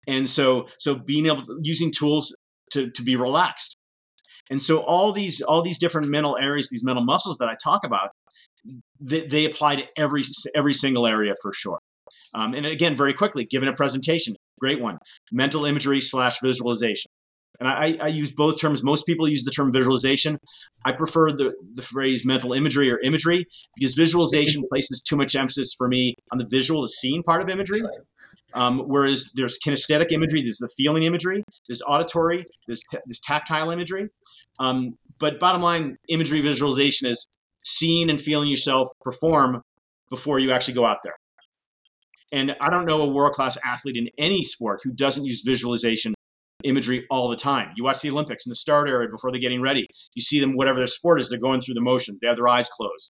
[0.08, 2.36] And so, so being able to, using tools
[2.72, 3.78] to, to be relaxed.
[4.50, 7.86] And so all these all these different mental areas, these mental muscles that I talk
[7.86, 8.10] about,
[9.00, 10.24] they, they apply to every
[10.56, 11.80] every single area for sure.
[12.34, 14.98] Um, and again, very quickly, given a presentation, great one,
[15.32, 17.12] mental imagery slash visualization.
[17.60, 18.82] And I, I, use both terms.
[18.82, 20.40] Most people use the term visualization.
[20.86, 23.46] I prefer the, the phrase mental imagery or imagery
[23.76, 27.50] because visualization places too much emphasis for me on the visual, the scene part of
[27.50, 27.82] imagery.
[28.56, 34.10] Um, whereas there's kinesthetic imagery, there's the feeling imagery, there's auditory, there's, there's tactile imagery.
[34.60, 37.28] Um, but bottom line, imagery visualization is
[37.64, 39.62] seeing and feeling yourself perform
[40.10, 41.16] before you actually go out there.
[42.32, 46.14] And I don't know a world class athlete in any sport who doesn't use visualization
[46.64, 47.72] imagery all the time.
[47.76, 49.86] You watch the Olympics in the start area before they're getting ready.
[50.16, 52.20] You see them, whatever their sport is, they're going through the motions.
[52.20, 53.12] They have their eyes closed.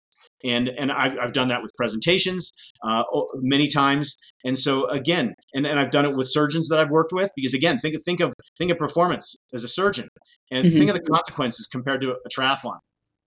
[0.43, 2.51] And, and I've, I've done that with presentations
[2.84, 3.03] uh,
[3.36, 4.15] many times.
[4.43, 7.53] And so again, and, and I've done it with surgeons that I've worked with because
[7.53, 10.10] again, think of, think of, think of performance as a surgeon
[10.51, 10.77] and mm-hmm.
[10.77, 12.77] think of the consequences compared to a triathlon.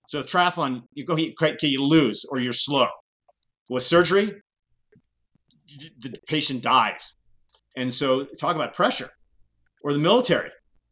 [0.08, 2.86] So triathlon, you go, you, you lose or you're slow.
[3.68, 4.32] With surgery,
[6.00, 7.14] the patient dies.
[7.76, 9.10] And so talk about pressure
[9.84, 10.48] or the military.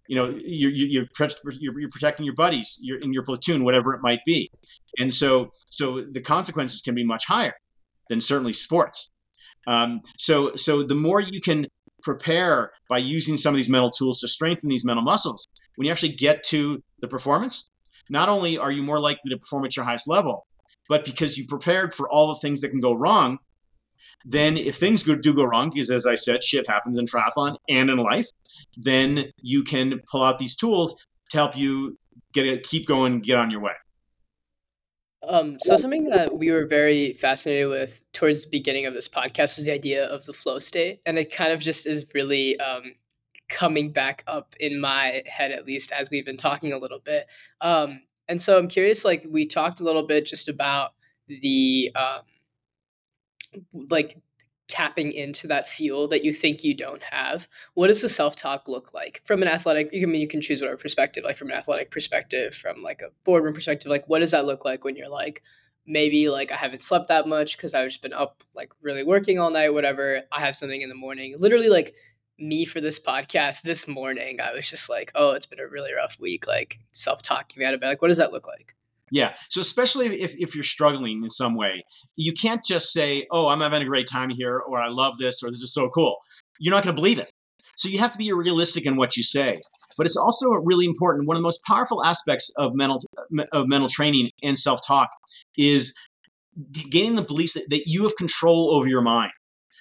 [0.07, 1.07] You know, you're, you're,
[1.59, 4.50] you're, protecting your buddies, you're in your platoon, whatever it might be.
[4.98, 7.55] And so, so the consequences can be much higher
[8.11, 9.09] than certainly sports.
[9.66, 11.66] Um, so, so the more you can
[12.02, 15.90] prepare by using some of these mental tools to strengthen these mental muscles, when you
[15.90, 17.70] actually get to the performance,
[18.11, 20.47] not only are you more likely to perform at your highest level,
[20.88, 23.38] but because you prepared for all the things that can go wrong,
[24.25, 27.90] then if things do go wrong, because as I said, shit happens in triathlon and
[27.90, 28.27] in life,
[28.77, 30.95] then you can pull out these tools
[31.31, 31.99] to help you
[32.33, 33.73] get it, keep going, get on your way.
[35.29, 39.57] Um, so something that we were very fascinated with towards the beginning of this podcast
[39.57, 42.95] was the idea of the flow state, and it kind of just is really um,
[43.48, 47.26] coming back up in my head, at least as we've been talking a little bit.
[47.61, 50.94] Um, and so I'm curious, like we talked a little bit just about
[51.28, 52.22] the um,
[53.90, 54.20] like
[54.68, 58.92] tapping into that fuel that you think you don't have what does the self-talk look
[58.92, 61.92] like from an athletic I mean you can choose whatever perspective like from an athletic
[61.92, 65.42] perspective from like a boardroom perspective like what does that look like when you're like
[65.87, 69.38] maybe like i haven't slept that much because i've just been up like really working
[69.38, 71.94] all night whatever i have something in the morning literally like
[72.38, 75.92] me for this podcast this morning i was just like oh it's been a really
[75.94, 78.75] rough week like self-talking me out of bed like what does that look like
[79.11, 79.35] yeah.
[79.51, 81.85] So especially if, if you're struggling in some way,
[82.16, 85.42] you can't just say, oh, I'm having a great time here, or I love this,
[85.42, 86.16] or this is so cool.
[86.59, 87.31] You're not going to believe it.
[87.77, 89.61] So you have to be realistic in what you say.
[89.96, 91.29] But it's also really important.
[91.29, 92.99] One of the most powerful aspects of mental
[93.53, 95.09] of mental training and self talk
[95.57, 95.94] is
[96.90, 99.31] gaining the belief that, that you have control over your mind.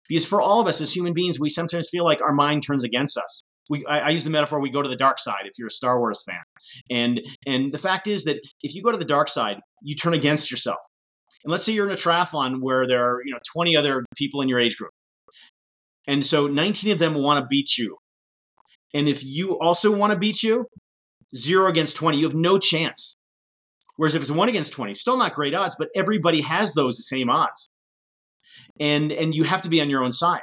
[0.08, 2.84] Because for all of us as human beings, we sometimes feel like our mind turns
[2.84, 5.54] against us we I, I, use the metaphor we go to the dark side if
[5.58, 6.42] you're a Star Wars fan.
[6.90, 10.14] And and the fact is that if you go to the dark side, you turn
[10.14, 10.80] against yourself.
[11.44, 14.42] And let's say you're in a triathlon where there are, you know, 20 other people
[14.42, 14.92] in your age group.
[16.08, 17.98] And so 19 of them want to beat you.
[18.94, 20.66] And if you also want to beat you,
[21.36, 23.18] 0 against 20, you have no chance.
[23.98, 27.30] Whereas if it's 1 against 20, still not great odds, but everybody has those same
[27.30, 27.70] odds.
[28.80, 30.42] And and you have to be on your own side.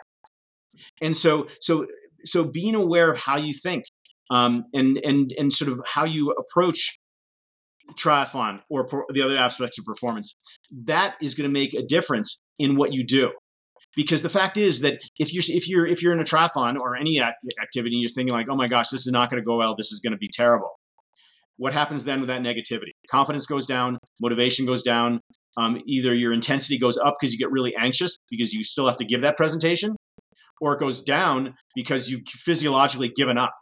[1.01, 1.87] And so so
[2.25, 3.85] so being aware of how you think
[4.31, 6.99] um, and and and sort of how you approach
[7.95, 10.35] triathlon or the other aspects of performance
[10.85, 13.31] that is going to make a difference in what you do.
[13.95, 16.97] Because the fact is that if you're if you're if you're in a triathlon or
[16.97, 19.57] any activity and you're thinking like oh my gosh this is not going to go
[19.57, 19.75] well.
[19.77, 20.71] This is going to be terrible.
[21.59, 22.93] What happens then with that negativity?
[23.11, 25.21] Confidence goes down motivation goes down
[25.57, 28.97] um, either your intensity goes up because you get really anxious because you still have
[28.97, 29.95] to give that presentation
[30.63, 33.53] or it goes down because you've physiologically given up.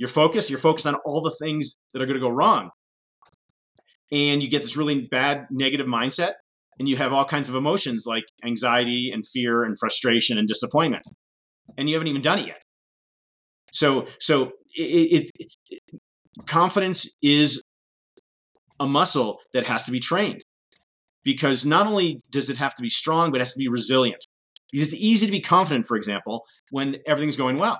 [0.00, 2.70] You're focused, you're focused on all the things that are going to go wrong.
[4.10, 6.32] And you get this really bad negative mindset,
[6.78, 11.04] and you have all kinds of emotions like anxiety and fear and frustration and disappointment.
[11.76, 12.62] And you haven't even done it yet.
[13.72, 16.00] So, so it, it, it
[16.46, 17.62] confidence is
[18.80, 20.42] a muscle that has to be trained
[21.28, 24.26] because not only does it have to be strong, but it has to be resilient.
[24.72, 27.78] Because it's easy to be confident, for example, when everything's going well,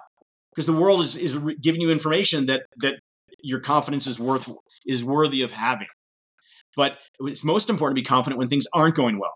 [0.55, 2.97] because the world is, is giving you information that that
[3.43, 4.51] your confidence is worth
[4.87, 5.87] is worthy of having.
[6.77, 9.33] But it's most important to be confident when things aren't going well.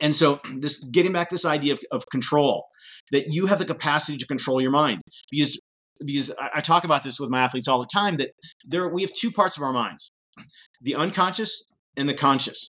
[0.00, 2.66] And so, this getting back to this idea of, of control,
[3.12, 5.00] that you have the capacity to control your mind,
[5.30, 5.60] because
[6.04, 8.30] because I, I talk about this with my athletes all the time that
[8.64, 10.10] there we have two parts of our minds,
[10.82, 11.62] the unconscious
[11.96, 12.69] and the conscious.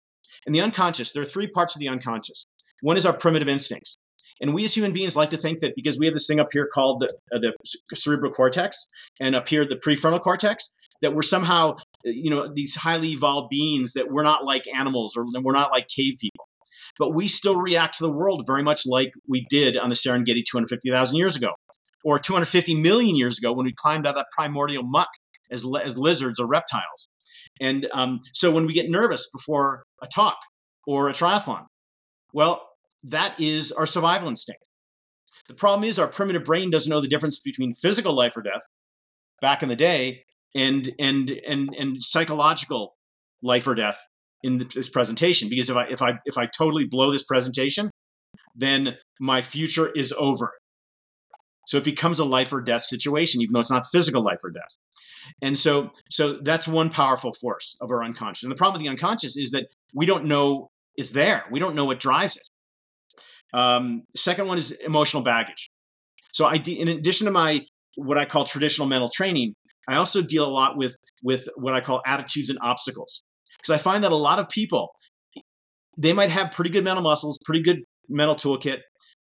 [0.46, 2.46] And the unconscious, there are three parts of the unconscious.
[2.82, 3.98] One is our primitive instincts.
[4.42, 6.50] And we as human beings like to think that because we have this thing up
[6.52, 7.54] here called the, uh, the
[7.96, 8.88] cerebral cortex
[9.20, 10.72] and up here the prefrontal cortex,
[11.04, 11.76] that we're somehow, uh,
[12.06, 15.88] you know, these highly evolved beings that we're not like animals or we're not like
[15.96, 16.48] cave people.
[16.98, 20.44] But we still react to the world very much like we did on the Serengeti
[20.50, 21.52] 250,000 years ago.
[22.04, 25.10] or 250 million years ago when we climbed out of that primordial muck
[25.52, 27.08] as, as lizards or reptiles.
[27.62, 30.38] And um, so when we get nervous before a talk
[30.88, 31.66] or a triathlon,
[32.34, 32.68] well,
[33.04, 34.62] that is our survival instinct.
[35.48, 38.62] The problem is our primitive brain doesn't know the difference between physical life or death
[39.42, 40.24] back in the day
[40.56, 42.96] and and and and psychological
[43.42, 44.00] life or death
[44.44, 47.90] in this presentation because if I if I if I totally blow this presentation,
[48.56, 50.52] then my future is over.
[51.72, 54.50] So it becomes a life or death situation, even though it's not physical life or
[54.50, 54.76] death.
[55.42, 58.44] And so, so that's one powerful force of our unconscious.
[58.44, 61.46] And the problem with the unconscious is that we don't know it's there.
[61.50, 62.44] We don't know what drives it.
[63.54, 65.70] Um, second one is emotional baggage.
[66.34, 67.62] So I, in addition to my
[67.96, 69.54] what I call traditional mental training,
[69.88, 73.24] I also deal a lot with with what I call attitudes and obstacles.
[73.58, 74.90] Because I find that a lot of people,
[75.98, 77.80] they might have pretty good mental muscles, pretty good
[78.10, 78.80] mental toolkit,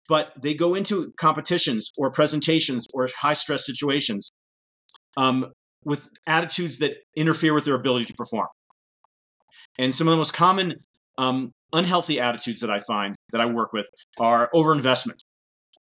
[0.08, 4.30] but they go into competitions or presentations or high stress situations
[5.16, 5.46] um,
[5.84, 8.46] with attitudes that interfere with their ability to perform.
[9.78, 10.74] And some of the most common
[11.18, 13.88] um, unhealthy attitudes that I find that I work with
[14.18, 15.18] are overinvestment.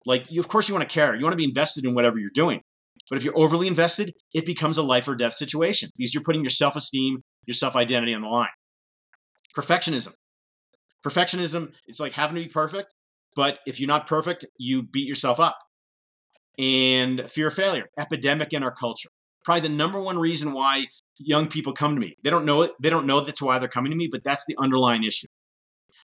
[0.05, 1.15] Like, you, of course, you want to care.
[1.15, 2.61] You want to be invested in whatever you're doing.
[3.09, 6.41] But if you're overly invested, it becomes a life or death situation because you're putting
[6.41, 8.47] your self esteem, your self identity on the line.
[9.55, 10.13] Perfectionism.
[11.05, 12.94] Perfectionism, it's like having to be perfect,
[13.35, 15.57] but if you're not perfect, you beat yourself up.
[16.57, 19.09] And fear of failure, epidemic in our culture.
[19.43, 20.85] Probably the number one reason why
[21.17, 22.15] young people come to me.
[22.23, 22.71] They don't know it.
[22.81, 25.27] They don't know that's why they're coming to me, but that's the underlying issue.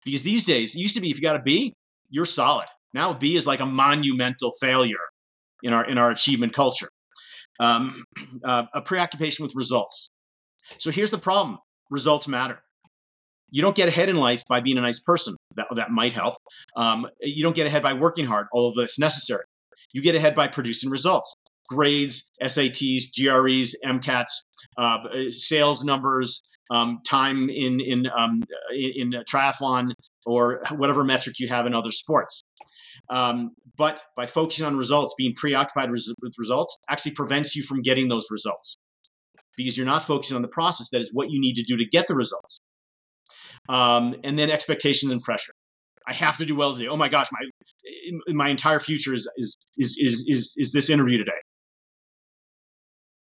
[0.03, 1.75] Because these days, it used to be if you got a B,
[2.09, 2.67] you're solid.
[2.93, 4.97] Now B is like a monumental failure
[5.61, 6.89] in our in our achievement culture.
[7.59, 8.03] Um,
[8.43, 10.09] uh, a preoccupation with results.
[10.77, 12.59] So here's the problem: results matter.
[13.51, 15.35] You don't get ahead in life by being a nice person.
[15.55, 16.35] That that might help.
[16.75, 19.43] Um, you don't get ahead by working hard, although that's necessary.
[19.91, 21.35] You get ahead by producing results
[21.69, 24.43] grades, SATs, GREs, MCATs,
[24.77, 24.97] uh,
[25.29, 28.41] sales numbers, um, time in in um,
[28.75, 29.93] in a triathlon
[30.25, 32.43] or whatever metric you have in other sports.
[33.09, 36.05] Um, but by focusing on results, being preoccupied with
[36.38, 38.77] results actually prevents you from getting those results
[39.57, 41.85] because you're not focusing on the process that is what you need to do to
[41.85, 42.59] get the results.
[43.69, 45.53] Um, and then expectations and pressure.
[46.10, 46.88] I have to do well today.
[46.88, 51.19] Oh my gosh, my my entire future is is is is is, is this interview
[51.19, 51.32] today.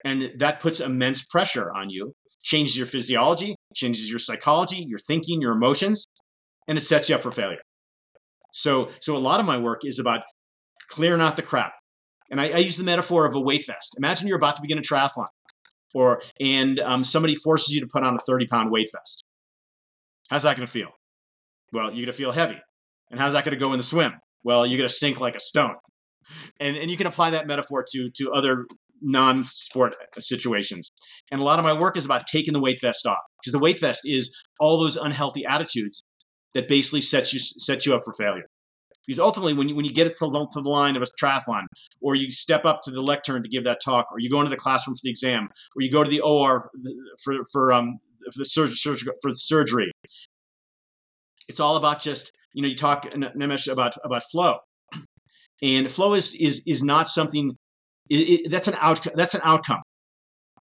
[0.04, 5.39] And that puts immense pressure on you changes your physiology changes your psychology your thinking
[5.39, 6.08] your emotions
[6.67, 7.62] and it sets you up for failure.
[8.52, 10.22] So so a lot of my work is about
[10.89, 11.74] clearing out the crap.
[12.32, 13.93] And i, I use the metaphor of a weight vest.
[13.98, 15.28] Imagine you're about to begin a triathlon
[15.93, 19.24] or and um, somebody forces you to put on a 30 pound weight vest
[20.30, 20.90] how's that going to feel
[21.72, 22.58] well you're going to feel heavy
[23.12, 25.36] and how's that going to go in the swim well you're going to sink like
[25.36, 25.76] a stone
[26.60, 28.66] and and you can apply that metaphor to to other
[29.04, 30.92] non-sport situations.
[31.30, 33.60] And a lot of my work is about taking the weight vest off because the
[33.60, 36.04] weight vest is all those unhealthy attitudes
[36.54, 38.46] that basically sets you set you up for failure.
[39.06, 41.06] Because ultimately, when you, when you get it to the, to the line of a
[41.22, 41.64] triathlon,
[42.02, 44.50] or you step up to the lectern to give that talk, or you go into
[44.50, 46.70] the classroom for the exam, or you go to the OR
[47.22, 47.98] for for um
[48.32, 49.92] for the surgery for surgery,
[51.48, 54.58] it's all about just you know you talk Nimesh about about flow,
[55.62, 57.56] and flow is is is not something
[58.10, 59.14] it, it, that's an outcome.
[59.16, 59.82] That's an outcome.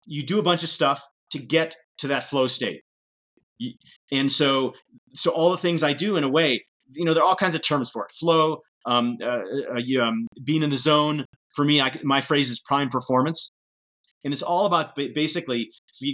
[0.06, 2.82] You do a bunch of stuff to get to that flow state,
[4.10, 4.74] and so
[5.14, 7.54] so all the things I do in a way, you know, there are all kinds
[7.54, 8.12] of terms for it.
[8.12, 9.42] Flow, um, uh,
[9.74, 11.24] uh, um, being in the zone.
[11.54, 13.50] For me, I, my phrase is prime performance,
[14.24, 15.70] and it's all about basically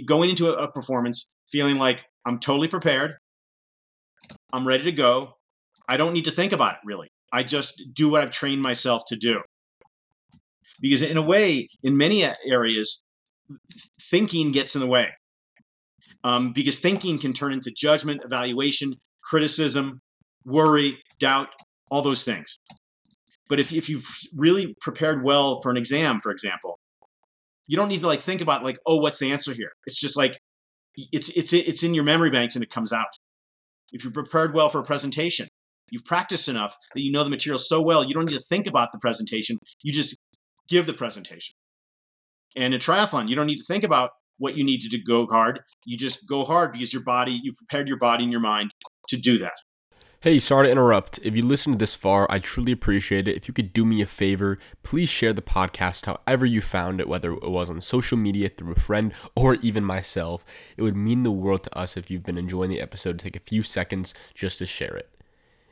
[0.07, 3.15] going into a, a performance feeling like I'm totally prepared,
[4.53, 5.33] I'm ready to go.
[5.87, 7.09] I don't need to think about it really.
[7.31, 9.41] I just do what I've trained myself to do.
[10.79, 13.03] Because in a way in many areas
[14.01, 15.09] thinking gets in the way.
[16.23, 20.01] Um, because thinking can turn into judgment evaluation criticism
[20.45, 21.49] worry doubt
[21.89, 22.59] all those things.
[23.49, 26.79] But if, if you've really prepared well for an exam for example
[27.67, 29.71] you don't need to like think about like oh what's the answer here?
[29.85, 30.39] It's just like
[31.11, 33.07] it's it's it's in your memory banks and it comes out
[33.91, 35.47] if you're prepared well for a presentation
[35.91, 38.67] you've practiced enough that you know the material so well you don't need to think
[38.67, 40.15] about the presentation you just
[40.67, 41.55] give the presentation.
[42.55, 45.25] And in triathlon, you don't need to think about what you need to do go
[45.25, 45.59] hard.
[45.85, 48.71] You just go hard because your body, you've prepared your body and your mind
[49.09, 49.53] to do that.
[50.27, 51.19] Hey, sorry to interrupt.
[51.23, 53.37] If you listened this far, I truly appreciate it.
[53.37, 57.07] If you could do me a favor, please share the podcast however you found it,
[57.07, 60.43] whether it was on social media, through a friend, or even myself.
[60.75, 63.19] It would mean the world to us if you've been enjoying the episode.
[63.19, 65.09] Take a few seconds just to share it.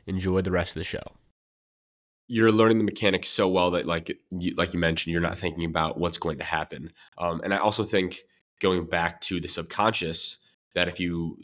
[0.06, 1.04] Enjoy the rest of the show.
[2.26, 5.66] you're learning the mechanics so well that like you, like you mentioned you're not thinking
[5.66, 8.22] about what's going to happen um, and i also think
[8.60, 10.38] going back to the subconscious
[10.74, 11.36] that if you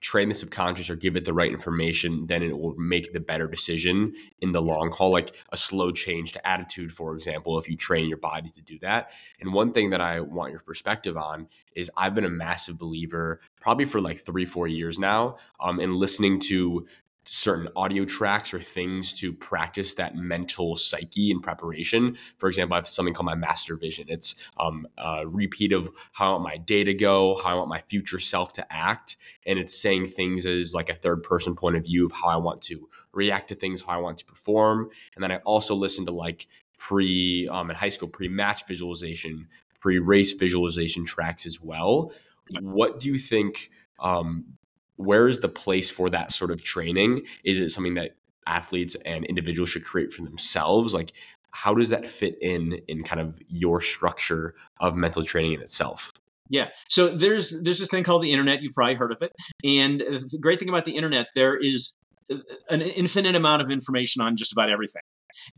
[0.00, 3.46] train the subconscious or give it the right information then it will make the better
[3.46, 7.76] decision in the long haul like a slow change to attitude for example if you
[7.76, 9.10] train your body to do that.
[9.40, 13.40] And one thing that i want your perspective on is i've been a massive believer
[13.60, 16.86] probably for like three four years now um, in listening to
[17.24, 22.16] certain audio tracks or things to practice that mental psyche and preparation.
[22.38, 24.06] For example, I have something called my master vision.
[24.08, 27.68] It's um, a repeat of how I want my day to go, how I want
[27.68, 29.16] my future self to act.
[29.46, 32.36] And it's saying things as like a third person point of view of how I
[32.36, 34.90] want to react to things, how I want to perform.
[35.14, 39.46] And then I also listen to like pre um, in high school, pre match visualization,
[39.78, 42.12] pre race visualization tracks as well.
[42.60, 43.70] What do you think
[44.00, 44.44] um,
[45.04, 47.22] where is the place for that sort of training?
[47.44, 50.94] Is it something that athletes and individuals should create for themselves?
[50.94, 51.12] Like,
[51.52, 56.12] how does that fit in in kind of your structure of mental training in itself?
[56.48, 56.68] Yeah.
[56.88, 58.62] So there's there's this thing called the internet.
[58.62, 59.32] You've probably heard of it.
[59.64, 61.92] And the great thing about the internet, there is
[62.30, 62.38] uh,
[62.68, 65.02] an infinite amount of information on just about everything.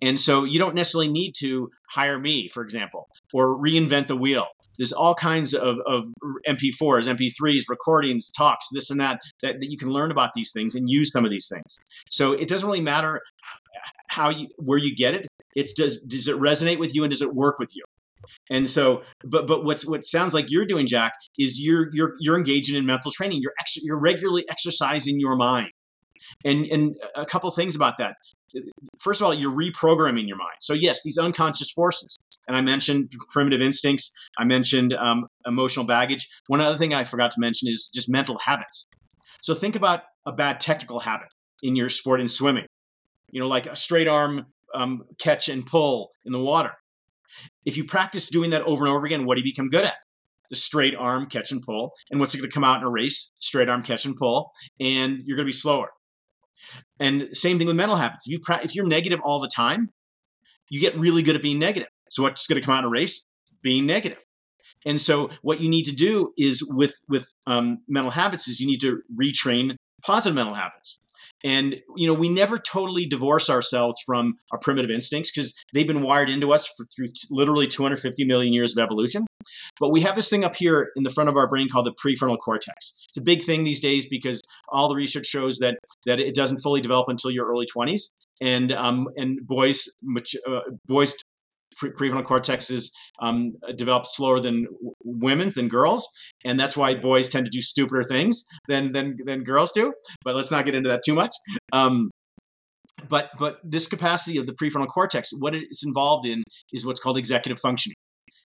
[0.00, 4.46] And so you don't necessarily need to hire me, for example, or reinvent the wheel
[4.78, 6.04] there's all kinds of, of
[6.48, 10.74] MP4s, MP3s, recordings, talks, this and that, that, that you can learn about these things
[10.74, 11.78] and use some of these things.
[12.08, 13.20] So it doesn't really matter
[14.08, 15.26] how you where you get it.
[15.54, 17.82] It's does does it resonate with you and does it work with you?
[18.50, 22.36] And so, but but what's what sounds like you're doing, Jack, is you're you're you're
[22.36, 23.40] engaging in mental training.
[23.40, 25.70] You're ex- you're regularly exercising your mind.
[26.44, 28.14] And and a couple things about that
[28.98, 30.56] first of all, you're reprogramming your mind.
[30.60, 32.16] So, yes, these unconscious forces.
[32.46, 36.28] And I mentioned primitive instincts, I mentioned um, emotional baggage.
[36.48, 38.86] One other thing I forgot to mention is just mental habits.
[39.40, 41.28] So, think about a bad technical habit
[41.62, 42.66] in your sport in swimming,
[43.30, 46.72] you know, like a straight arm um, catch and pull in the water.
[47.64, 49.94] If you practice doing that over and over again, what do you become good at?
[50.50, 51.92] The straight arm catch and pull.
[52.10, 53.30] And what's it going to come out in a race?
[53.38, 54.52] Straight arm catch and pull.
[54.78, 55.90] And you're going to be slower.
[57.00, 58.26] And same thing with mental habits.
[58.26, 59.90] If you pra- if you're negative all the time,
[60.70, 61.88] you get really good at being negative.
[62.08, 63.24] So what's going to come out a race?
[63.62, 64.18] Being negative.
[64.86, 68.66] And so what you need to do is with with um, mental habits is you
[68.66, 70.98] need to retrain positive mental habits.
[71.42, 76.02] And you know, we never totally divorce ourselves from our primitive instincts because they've been
[76.02, 79.26] wired into us for through literally 250 million years of evolution.
[79.80, 81.94] But we have this thing up here in the front of our brain called the
[81.94, 82.94] prefrontal cortex.
[83.08, 85.76] It's a big thing these days because all the research shows that
[86.06, 88.02] that it doesn't fully develop until your early 20s,
[88.40, 89.88] and um, and boys
[90.48, 91.14] uh, boys
[91.76, 92.90] prefrontal cortex is
[93.20, 94.66] um, developed slower than
[95.04, 96.06] women's than girls,
[96.44, 99.92] and that's why boys tend to do stupider things than than than girls do.
[100.24, 101.34] But let's not get into that too much.
[101.72, 102.10] Um,
[103.08, 106.42] but but this capacity of the prefrontal cortex, what it's involved in
[106.72, 107.93] is what's called executive functioning,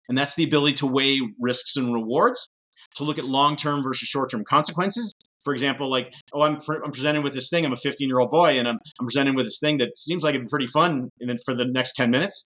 [0.09, 2.49] and that's the ability to weigh risks and rewards,
[2.95, 5.13] to look at long-term versus short-term consequences.
[5.43, 7.65] For example, like, oh, I'm, pre- I'm presented with this thing.
[7.65, 10.23] I'm a 15 year old boy, and I'm, I'm presented with this thing that seems
[10.23, 12.47] like it'd be pretty fun and then for the next 10 minutes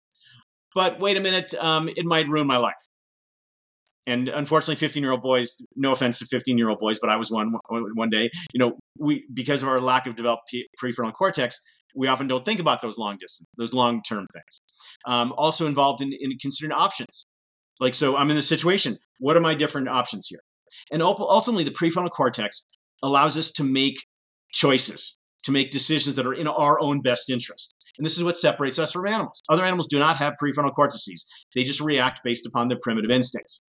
[0.76, 2.88] but wait a minute, um, it might ruin my life.
[4.08, 7.16] And unfortunately, 15 year old boys, no offense to 15 year old boys, but I
[7.16, 11.60] was one one day, you know, we, because of our lack of developed prefrontal cortex,
[11.96, 14.62] we often don't think about those long distance, those long term things.
[15.06, 17.26] Um, also involved in, in considering options.
[17.80, 18.98] Like, so I'm in this situation.
[19.20, 20.42] What are my different options here?
[20.92, 22.64] And ultimately, the prefrontal cortex
[23.04, 24.06] allows us to make
[24.52, 27.74] choices, to make decisions that are in our own best interest.
[27.98, 29.42] And this is what separates us from animals.
[29.50, 31.26] Other animals do not have prefrontal cortices,
[31.56, 33.62] they just react based upon their primitive instincts.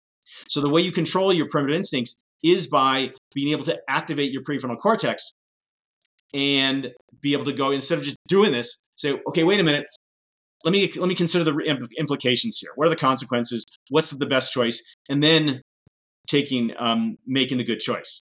[0.49, 4.43] So the way you control your primitive instincts is by being able to activate your
[4.43, 5.35] prefrontal cortex
[6.35, 6.91] and
[7.21, 9.87] be able to go instead of just doing this say okay wait a minute
[10.69, 14.53] let me let me consider the implications here what are the consequences what's the best
[14.53, 15.63] choice and then
[16.27, 18.23] taking um, making the good choice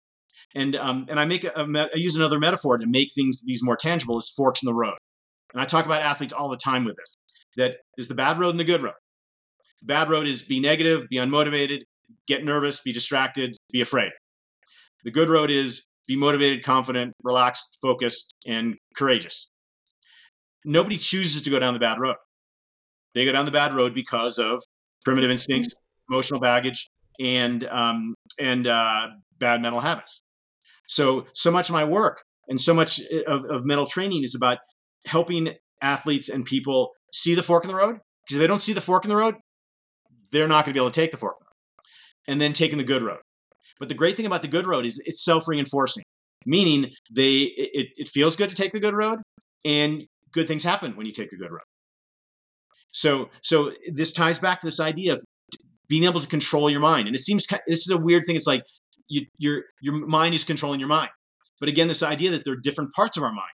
[0.55, 3.63] and um, and i make a, a, I use another metaphor to make things these
[3.63, 4.97] more tangible as forks in the road
[5.55, 7.17] and I talk about athletes all the time with this
[7.55, 8.93] that there's the bad road and the good road.
[9.79, 11.83] The bad road is be negative, be unmotivated,
[12.27, 14.11] get nervous, be distracted, be afraid.
[15.05, 19.49] The good road is be motivated, confident, relaxed, focused, and courageous.
[20.65, 22.17] Nobody chooses to go down the bad road.
[23.15, 24.61] They go down the bad road because of
[25.03, 25.73] primitive instincts,
[26.09, 26.87] emotional baggage,
[27.19, 29.07] and um, and uh,
[29.39, 30.21] bad mental habits.
[30.87, 34.59] So, so much of my work and so much of, of mental training is about
[35.07, 35.49] helping
[35.81, 37.97] athletes and people see the fork in the road.
[38.25, 39.35] Because if they don't see the fork in the road,
[40.31, 41.35] they're not going to be able to take the fork.
[42.27, 43.19] And then taking the good road.
[43.79, 46.03] But the great thing about the good road is it's self-reinforcing,
[46.45, 49.19] meaning they it, it feels good to take the good road,
[49.63, 51.61] and good things happen when you take the good road.
[52.95, 55.23] So, so this ties back to this idea of
[55.89, 57.07] being able to control your mind.
[57.07, 58.37] And it seems this is a weird thing.
[58.37, 58.63] It's like
[59.09, 61.09] you, your your mind is controlling your mind.
[61.59, 63.51] But again, this idea that there are different parts of our mind,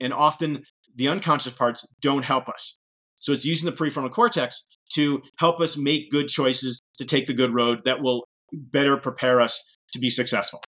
[0.00, 0.62] and often
[0.94, 2.78] the unconscious parts don't help us.
[3.16, 4.64] So it's using the prefrontal cortex
[4.94, 9.40] to help us make good choices to take the good road that will better prepare
[9.40, 9.60] us
[9.94, 10.60] to be successful.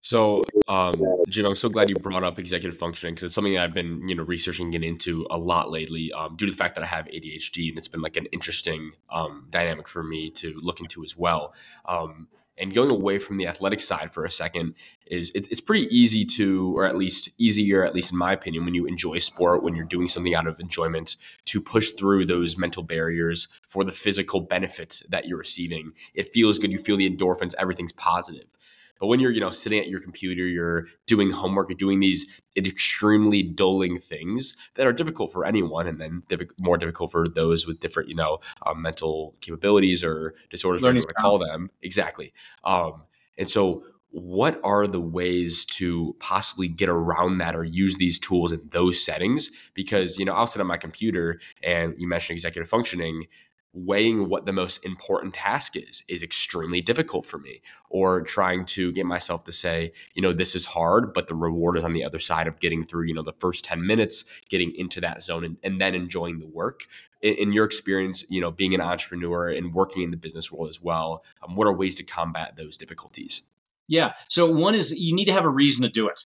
[0.00, 0.94] So, um,
[1.28, 4.14] Jim, I'm so glad you brought up executive functioning because it's something I've been, you
[4.14, 6.86] know, researching and getting into a lot lately, um, due to the fact that I
[6.86, 11.04] have ADHD, and it's been like an interesting um, dynamic for me to look into
[11.04, 11.52] as well.
[11.84, 12.28] Um,
[12.58, 14.74] and going away from the athletic side for a second
[15.06, 18.64] is it, it's pretty easy to, or at least easier, at least in my opinion,
[18.64, 22.56] when you enjoy sport, when you're doing something out of enjoyment, to push through those
[22.56, 25.92] mental barriers for the physical benefits that you're receiving.
[26.14, 26.72] It feels good.
[26.72, 27.54] You feel the endorphins.
[27.58, 28.58] Everything's positive.
[28.98, 32.40] But when you're, you know, sitting at your computer, you're doing homework, you're doing these
[32.56, 36.22] extremely dulling things that are difficult for anyone, and then
[36.58, 41.00] more difficult for those with different, you know, um, mental capabilities or disorders, whatever you
[41.00, 41.70] want to call them.
[41.82, 42.32] Exactly.
[42.64, 43.02] Um,
[43.36, 48.52] and so, what are the ways to possibly get around that or use these tools
[48.52, 49.50] in those settings?
[49.74, 53.26] Because, you know, I'll sit on my computer and you mentioned executive functioning
[53.72, 57.60] weighing what the most important task is is extremely difficult for me.
[57.90, 61.76] Or trying to get myself to say you know this is hard but the reward
[61.76, 64.74] is on the other side of getting through you know the first 10 minutes getting
[64.74, 66.86] into that zone and, and then enjoying the work.
[67.20, 70.68] In, in, your experience you know being an entrepreneur and working in the business world
[70.68, 73.42] as well um, what are ways to combat those difficulties?
[73.86, 76.24] Yeah so one is you need to have a reason to do it.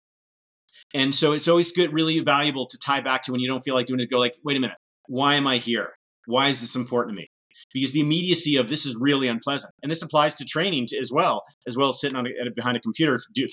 [0.94, 3.76] And so it's always good really valuable to tie back to when you don't feel
[3.76, 4.78] like doing it go like wait a minute.
[5.08, 5.97] Why am i here
[6.28, 7.28] why is this important to me?
[7.74, 11.44] Because the immediacy of this is really unpleasant, and this applies to training as well,
[11.68, 13.18] as well as sitting on a, behind a computer.
[13.34, 13.48] Do,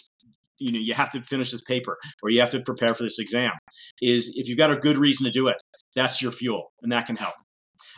[0.58, 3.18] you know, you have to finish this paper, or you have to prepare for this
[3.18, 3.52] exam.
[4.02, 5.56] Is if you've got a good reason to do it,
[5.96, 7.34] that's your fuel, and that can help.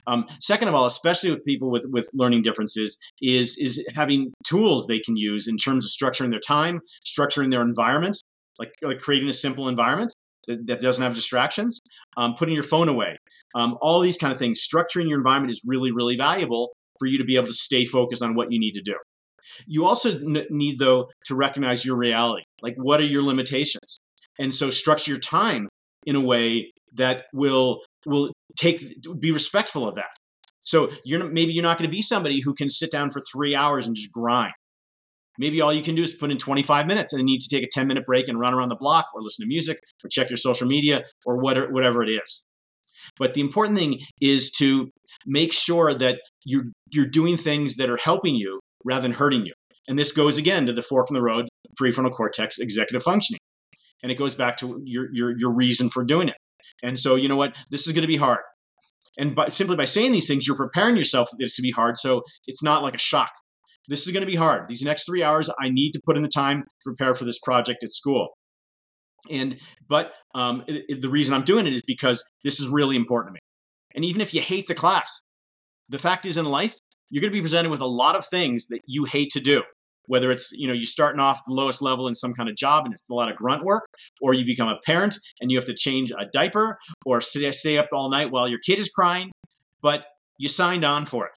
[0.06, 4.86] Um, second of all, especially with people with, with learning differences, is is having tools
[4.86, 8.16] they can use in terms of structuring their time, structuring their environment,
[8.58, 10.12] like, like creating a simple environment
[10.46, 11.80] that, doesn't have distractions,
[12.16, 13.18] um, putting your phone away,
[13.54, 14.66] um, all these kind of things.
[14.66, 18.22] Structuring your environment is really, really valuable for you to be able to stay focused
[18.22, 18.94] on what you need to do.
[19.66, 22.44] You also n- need, though, to recognize your reality.
[22.62, 23.98] Like, what are your limitations?
[24.38, 25.68] And so, structure your time
[26.04, 28.82] in a way that will will take
[29.18, 30.10] be respectful of that.
[30.62, 33.54] So you're maybe you're not going to be somebody who can sit down for three
[33.54, 34.52] hours and just grind.
[35.38, 37.64] Maybe all you can do is put in 25 minutes and you need to take
[37.64, 40.30] a 10 minute break and run around the block or listen to music or check
[40.30, 42.44] your social media or whatever, it is.
[43.18, 44.90] But the important thing is to
[45.26, 49.52] make sure that you're, you're doing things that are helping you rather than hurting you.
[49.88, 51.48] And this goes again to the fork in the road,
[51.80, 53.38] prefrontal cortex, executive functioning.
[54.02, 56.36] And it goes back to your, your, your reason for doing it.
[56.82, 57.56] And so, you know what?
[57.70, 58.40] This is going to be hard.
[59.18, 61.96] And by, simply by saying these things, you're preparing yourself to be hard.
[61.98, 63.30] So it's not like a shock
[63.88, 64.68] this is going to be hard.
[64.68, 67.38] These next three hours, I need to put in the time to prepare for this
[67.38, 68.28] project at school.
[69.30, 69.58] And
[69.88, 73.30] but um, it, it, the reason I'm doing it is because this is really important
[73.30, 73.40] to me.
[73.94, 75.22] And even if you hate the class,
[75.88, 76.74] the fact is in life,
[77.10, 79.62] you're going to be presented with a lot of things that you hate to do.
[80.08, 82.84] Whether it's you know you're starting off the lowest level in some kind of job
[82.84, 83.84] and it's a lot of grunt work,
[84.20, 87.76] or you become a parent and you have to change a diaper, or stay, stay
[87.76, 89.32] up all night while your kid is crying,
[89.82, 90.04] but
[90.38, 91.32] you signed on for it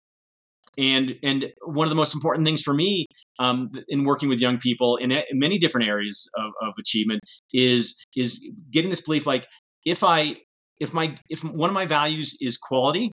[0.79, 3.05] and and one of the most important things for me
[3.37, 7.21] um, in working with young people in, in many different areas of, of achievement
[7.53, 8.39] is is
[8.71, 9.45] getting this belief like
[9.85, 10.35] if i
[10.79, 13.11] if my if one of my values is quality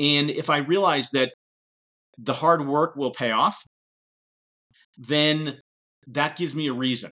[0.00, 1.32] and if i realize that
[2.18, 3.62] the hard work will pay off
[4.98, 5.58] then
[6.08, 7.10] that gives me a reason.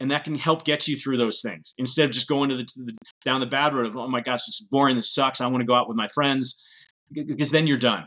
[0.00, 1.74] And that can help get you through those things.
[1.78, 2.92] Instead of just going to the, to the
[3.24, 5.60] down the bad road of oh my gosh this is boring this sucks i want
[5.60, 6.56] to go out with my friends
[7.12, 8.06] because then you're done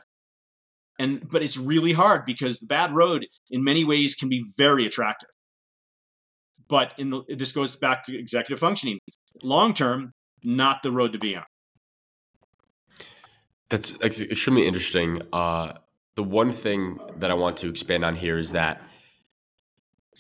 [1.01, 4.85] and but it's really hard because the bad road in many ways can be very
[4.85, 5.29] attractive.
[6.69, 8.99] But in the, this goes back to executive functioning.
[9.41, 11.43] Long term not the road to be on.
[13.69, 15.21] That's extremely interesting.
[15.33, 15.73] Uh,
[16.15, 18.81] the one thing that i want to expand on here is that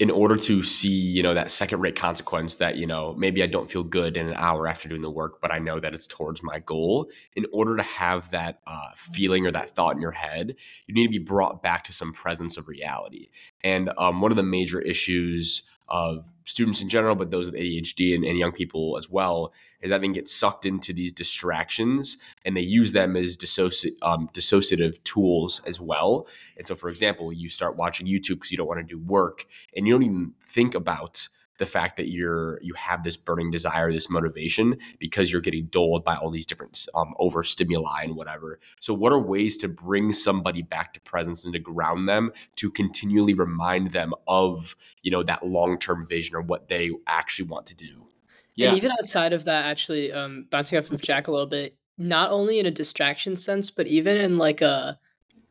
[0.01, 3.45] in order to see you know that second rate consequence that you know maybe i
[3.45, 6.07] don't feel good in an hour after doing the work but i know that it's
[6.07, 7.07] towards my goal.
[7.35, 10.55] In order to have that uh, feeling or that thought in your head
[10.87, 13.29] you need to be brought back to some presence of reality.
[13.63, 18.15] And um, one of the major issues of students in general, but those with ADHD
[18.15, 22.55] and, and young people as well, is that they get sucked into these distractions and
[22.55, 26.27] they use them as dissoci- um, dissociative tools as well.
[26.57, 29.45] And so, for example, you start watching YouTube because you don't want to do work
[29.75, 31.27] and you don't even think about
[31.61, 36.03] the fact that you're you have this burning desire, this motivation because you're getting dulled
[36.03, 38.59] by all these different um, over stimuli and whatever.
[38.79, 42.71] So, what are ways to bring somebody back to presence and to ground them to
[42.71, 47.67] continually remind them of you know that long term vision or what they actually want
[47.67, 48.07] to do?
[48.55, 48.69] Yeah.
[48.69, 52.31] And even outside of that, actually, um, bouncing off of Jack a little bit, not
[52.31, 54.99] only in a distraction sense, but even in like a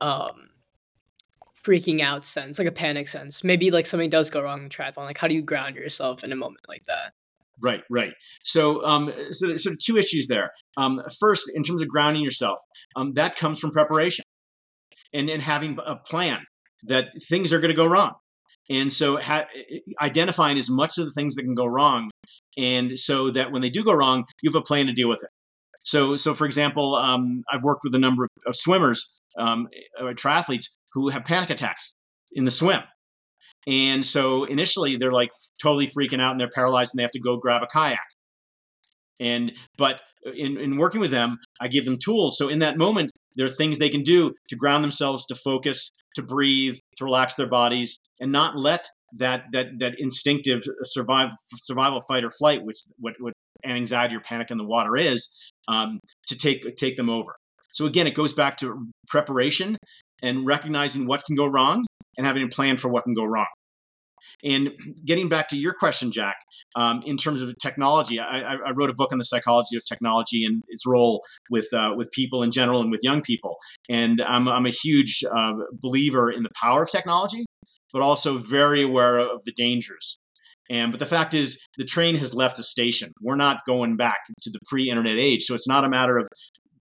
[0.01, 0.50] um,
[1.65, 3.45] freaking out sense, like a panic sense.
[3.45, 5.05] Maybe like something does go wrong in triathlon.
[5.05, 7.13] Like, how do you ground yourself in a moment like that?
[7.63, 8.13] Right, right.
[8.43, 10.51] So, um, so of two issues there.
[10.77, 12.59] Um, first, in terms of grounding yourself,
[12.97, 14.25] um, that comes from preparation
[15.13, 16.39] and, and having a plan
[16.85, 18.15] that things are going to go wrong.
[18.71, 19.47] And so, ha-
[20.01, 22.11] identifying as much of the things that can go wrong,
[22.57, 25.23] and so that when they do go wrong, you have a plan to deal with
[25.23, 25.31] it.
[25.83, 29.67] So, so for example, um, I've worked with a number of, of swimmers, um,
[30.01, 31.95] triathletes who have panic attacks
[32.33, 32.81] in the swim.
[33.67, 35.31] And so initially they're like
[35.61, 37.99] totally freaking out and they're paralyzed and they have to go grab a kayak.
[39.19, 40.01] And but
[40.35, 42.39] in, in working with them, I give them tools.
[42.39, 45.91] So in that moment, there are things they can do to ground themselves, to focus,
[46.15, 48.89] to breathe, to relax their bodies, and not let
[49.19, 53.33] that that that instinctive survival survival fight or flight, which what what
[53.65, 55.29] anxiety or panic in the water is,
[55.69, 57.37] um, to take take them over.
[57.73, 59.77] So again, it goes back to preparation
[60.23, 63.47] and recognizing what can go wrong and having a plan for what can go wrong.
[64.45, 64.71] And
[65.05, 66.37] getting back to your question, Jack,
[66.77, 70.45] um, in terms of technology, I, I, wrote a book on the psychology of technology
[70.45, 73.57] and its role with uh, with people in general and with young people.
[73.89, 77.45] And I'm, I'm a huge uh, believer in the power of technology,
[77.93, 80.19] but also very aware of the dangers.
[80.71, 83.13] And but the fact is, the train has left the station.
[83.21, 86.29] We're not going back to the pre-internet age, so it's not a matter of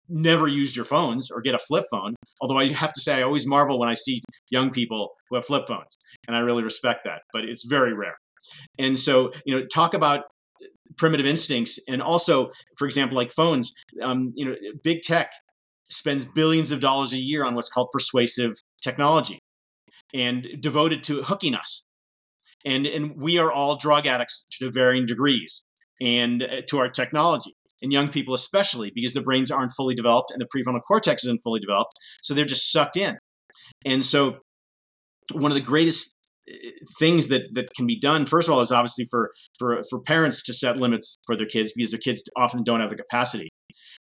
[0.09, 2.15] never used your phones or get a flip phone.
[2.41, 5.45] Although I have to say, I always marvel when I see young people who have
[5.45, 5.97] flip phones,
[6.27, 8.17] and I really respect that, but it's very rare.
[8.79, 10.25] And so, you know, talk about
[10.97, 13.73] primitive instincts, and also, for example, like phones.
[14.03, 15.31] Um, you know, big tech
[15.91, 18.53] spends billions of dollars a year on what's called persuasive
[18.83, 19.39] technology,
[20.15, 21.85] and devoted to hooking us.
[22.65, 25.65] And and we are all drug addicts to varying degrees,
[26.01, 30.31] and uh, to our technology in young people especially because the brains aren't fully developed
[30.33, 33.19] and the prefrontal cortex isn't fully developed so they're just sucked in.
[33.85, 34.39] And so
[35.33, 36.15] one of the greatest
[36.49, 40.01] eh, things that that can be done first of all is obviously for for for
[40.01, 43.49] parents to set limits for their kids because their kids often don't have the capacity.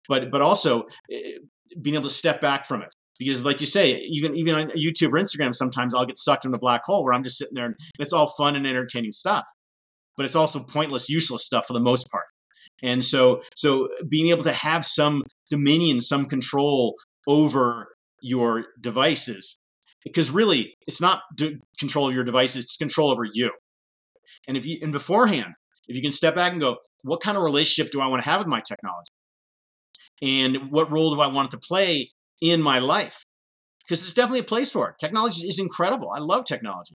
[0.08, 1.38] But but also eh,
[1.82, 2.88] being able to step back from it.
[3.18, 6.52] Because like you say even even on youtube or instagram sometimes i'll get sucked in
[6.52, 9.44] a black hole where i'm just sitting there and it's all fun and entertaining stuff
[10.18, 12.26] but it's also pointless useless stuff for the most part
[12.82, 16.94] and so, so being able to have some dominion, some control
[17.26, 17.88] over
[18.22, 19.58] your devices,
[20.04, 21.22] because really it's not
[21.78, 23.50] control of your devices, it's control over you.
[24.46, 25.54] And if you, and beforehand,
[25.88, 28.28] if you can step back and go, what kind of relationship do I want to
[28.28, 29.12] have with my technology?
[30.22, 32.10] And what role do I want it to play
[32.40, 33.24] in my life?
[33.84, 34.96] Because there's definitely a place for it.
[34.98, 36.10] Technology is incredible.
[36.12, 36.94] I love technology.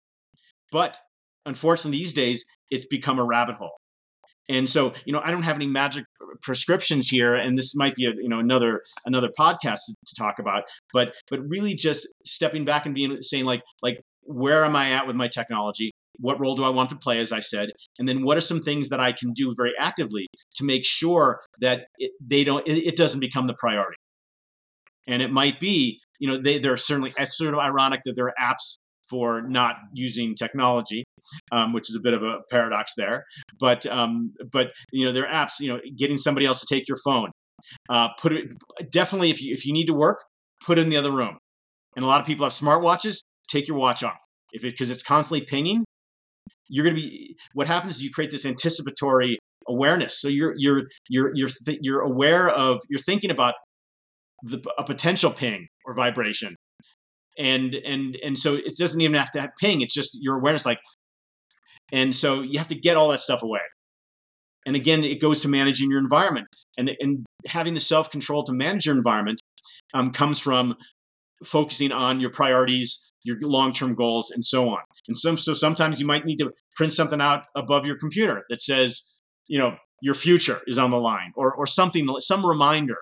[0.71, 0.97] But
[1.45, 3.77] unfortunately, these days, it's become a rabbit hole.
[4.49, 6.05] And so, you know, I don't have any magic
[6.41, 10.63] prescriptions here, and this might be a, you know another another podcast to, talk about.
[10.91, 15.07] But but really, just stepping back and being saying like like where am I at
[15.07, 15.91] with my technology?
[16.17, 17.69] What role do I want to play, as I said,
[17.99, 21.39] and then what are some things that I can do very actively to make sure
[21.61, 23.97] that it, they don't it, it doesn't become the priority.
[25.07, 28.25] And it might be, you know, they, they're certainly it's sort of ironic that there
[28.25, 28.77] are apps
[29.09, 31.03] for not using technology,
[31.51, 33.25] um, which is a bit of a paradox there.
[33.59, 35.59] But um, but you know, there are apps.
[35.59, 37.31] You know, getting somebody else to take your phone.
[37.89, 38.51] Uh, put it
[38.91, 40.23] definitely if you if you need to work,
[40.65, 41.37] put it in the other room.
[41.95, 43.17] And a lot of people have smartwatches.
[43.49, 44.19] Take your watch off
[44.53, 45.85] if it because it's constantly pinging.
[46.67, 47.35] You're going to be.
[47.53, 50.19] What happens is you create this anticipatory awareness.
[50.19, 53.55] So you're you're you're you're th- you're aware of you're thinking about
[54.43, 56.55] the, a potential ping or vibration
[57.39, 60.65] and and and so it doesn't even have to have ping it's just your awareness
[60.65, 60.79] like
[61.91, 63.61] and so you have to get all that stuff away.
[64.65, 68.85] And again it goes to managing your environment and and having the self-control to manage
[68.85, 69.39] your environment
[69.93, 70.75] um, comes from
[71.45, 74.79] focusing on your priorities your long-term goals and so on.
[75.07, 78.61] And some so sometimes you might need to print something out above your computer that
[78.61, 79.03] says
[79.47, 82.97] you know your future is on the line or or something some reminder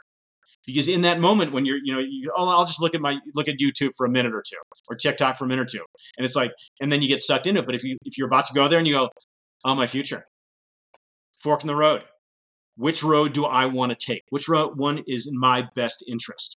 [0.68, 3.18] because in that moment when you're you know you, oh i'll just look at my
[3.34, 4.58] look at youtube for a minute or two
[4.88, 5.84] or tiktok for a minute or two
[6.18, 7.66] and it's like and then you get sucked into it.
[7.66, 9.10] But if you if you're about to go there and you go
[9.66, 10.26] oh my future.
[11.40, 12.04] Fork in the road.
[12.76, 14.24] Which road do i want to take?
[14.30, 16.58] Which road one is in my best interest?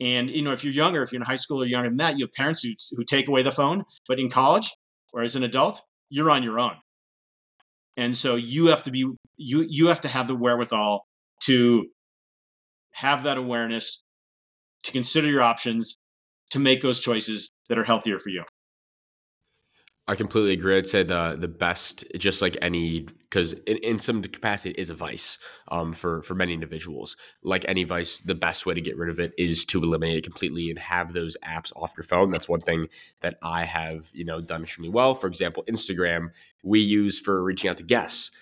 [0.00, 2.18] And you know if you're younger if you're in high school or younger than that
[2.18, 4.72] you have parents who, who take away the phone but in college
[5.12, 5.80] or as an adult
[6.10, 6.74] you're on your own.
[7.96, 11.06] And so you have to be you you have to have the wherewithal
[11.44, 11.86] to
[12.92, 14.04] have that awareness
[14.84, 15.98] to consider your options
[16.50, 18.44] to make those choices that are healthier for you
[20.08, 20.76] I completely agree.
[20.76, 24.90] I'd say the the best, just like any, because in, in some capacity, it is
[24.90, 25.38] a vice
[25.68, 27.16] um, for for many individuals.
[27.44, 30.24] Like any vice, the best way to get rid of it is to eliminate it
[30.24, 32.30] completely and have those apps off your phone.
[32.30, 32.88] That's one thing
[33.20, 35.14] that I have, you know, done extremely well.
[35.14, 36.30] For example, Instagram
[36.64, 38.32] we use for reaching out to guests.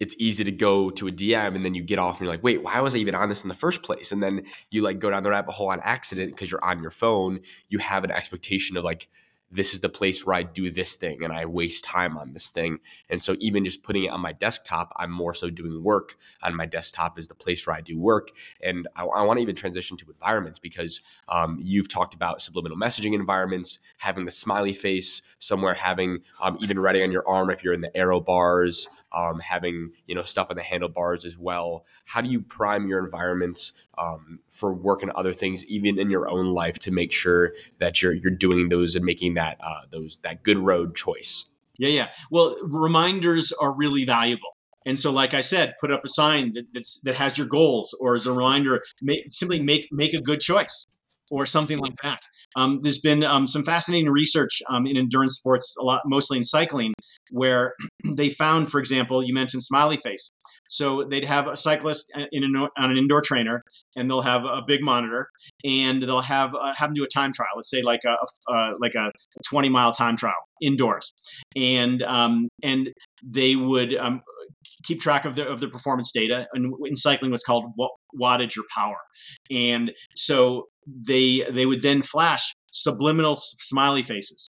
[0.00, 2.42] It's easy to go to a DM and then you get off and you're like,
[2.42, 4.12] wait, why was I even on this in the first place?
[4.12, 6.90] And then you like go down the rabbit hole on accident because you're on your
[6.90, 7.40] phone.
[7.68, 9.08] You have an expectation of like
[9.54, 12.50] this is the place where I do this thing and I waste time on this
[12.50, 12.80] thing.
[13.08, 16.56] And so even just putting it on my desktop, I'm more so doing work on
[16.56, 18.32] my desktop is the place where I do work.
[18.60, 22.76] And I, I want to even transition to environments because um, you've talked about subliminal
[22.76, 27.62] messaging environments, having the smiley face somewhere, having um, even writing on your arm if
[27.62, 31.84] you're in the aero bars, um, having you know stuff on the handlebars as well.
[32.06, 36.28] How do you prime your environments um, for work and other things, even in your
[36.28, 40.18] own life, to make sure that you're you're doing those and making that uh, those
[40.22, 41.46] that good road choice?
[41.78, 42.08] Yeah, yeah.
[42.30, 44.56] Well, reminders are really valuable.
[44.86, 48.14] And so, like I said, put up a sign that that has your goals, or
[48.14, 50.86] as a reminder, make, simply make make a good choice
[51.34, 52.22] or something like that.
[52.54, 56.44] Um, there's been um, some fascinating research um, in endurance sports, a lot, mostly in
[56.44, 56.94] cycling,
[57.32, 57.74] where
[58.16, 60.30] they found, for example, you mentioned smiley face.
[60.68, 63.62] So they'd have a cyclist in an, on an indoor trainer,
[63.96, 65.28] and they'll have a big monitor,
[65.64, 67.50] and they'll have uh, have them do a time trial.
[67.56, 68.16] Let's say like a,
[68.52, 69.10] a like a
[69.46, 71.12] 20 mile time trial indoors,
[71.54, 72.90] and um, and
[73.22, 74.22] they would um,
[74.84, 76.46] keep track of their of their performance data.
[76.52, 77.64] And in cycling, what's called
[78.20, 78.96] wattage or power.
[79.50, 84.48] And so they they would then flash subliminal smiley faces.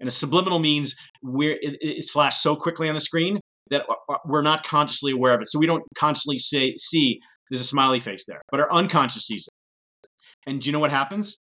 [0.00, 3.40] And a subliminal means where it, it's flashed so quickly on the screen
[3.70, 5.48] that uh, uh, we're not consciously aware of it.
[5.48, 7.18] So we don't consciously say see
[7.50, 10.08] there's a smiley face there, but our unconscious sees it.
[10.48, 11.38] And do you know what happens?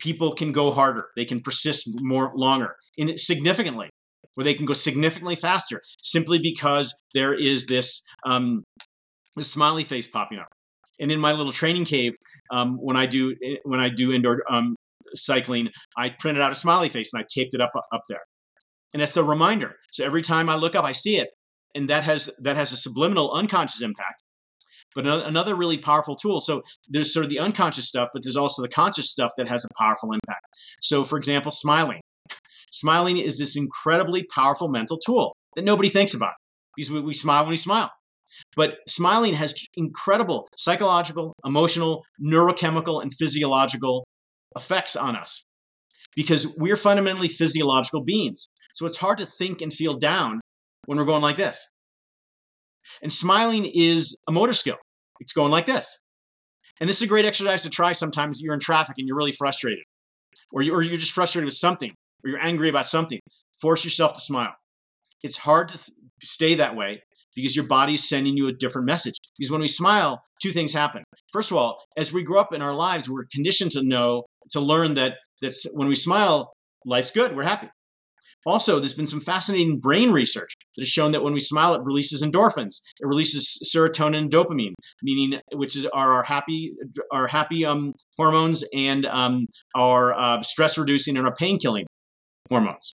[0.00, 1.06] People can go harder.
[1.16, 3.90] They can persist more longer, in significantly
[4.34, 8.64] where they can go significantly faster simply because there is this um,
[9.36, 10.48] this smiley face popping up.
[11.00, 12.12] And in my little training cave,
[12.50, 14.76] um, when I do when I do indoor um,
[15.14, 18.22] cycling, I printed out a smiley face and I taped it up up there,
[18.92, 19.76] and that's a reminder.
[19.90, 21.28] So every time I look up, I see it,
[21.74, 24.22] and that has that has a subliminal unconscious impact.
[24.94, 26.40] But another really powerful tool.
[26.40, 29.64] So there's sort of the unconscious stuff, but there's also the conscious stuff that has
[29.64, 30.44] a powerful impact.
[30.82, 32.02] So, for example, smiling.
[32.72, 36.32] Smiling is this incredibly powerful mental tool that nobody thinks about
[36.74, 37.90] because we, smile when we smile.
[38.56, 44.06] But smiling has incredible psychological, emotional, neurochemical, and physiological
[44.56, 45.44] effects on us
[46.16, 48.48] because we're fundamentally physiological beings.
[48.72, 50.40] So it's hard to think and feel down
[50.86, 51.68] when we're going like this.
[53.02, 54.76] And smiling is a motor skill.
[55.20, 55.98] It's going like this.
[56.80, 59.32] And this is a great exercise to try sometimes you're in traffic and you're really
[59.32, 59.84] frustrated,
[60.52, 61.92] or you're just frustrated with something
[62.24, 63.20] or you're angry about something,
[63.60, 64.54] force yourself to smile.
[65.22, 67.02] It's hard to th- stay that way
[67.34, 69.14] because your body's sending you a different message.
[69.38, 71.02] Because when we smile, two things happen.
[71.32, 74.60] First of all, as we grow up in our lives, we're conditioned to know, to
[74.60, 76.52] learn that that's when we smile,
[76.84, 77.68] life's good, we're happy.
[78.44, 81.82] Also, there's been some fascinating brain research that has shown that when we smile, it
[81.84, 82.80] releases endorphins.
[82.98, 86.72] It releases serotonin and dopamine, meaning which is are our happy
[87.12, 89.46] our happy um, hormones and um,
[89.76, 91.86] our uh, stress reducing and our pain killing
[92.52, 92.94] hormones.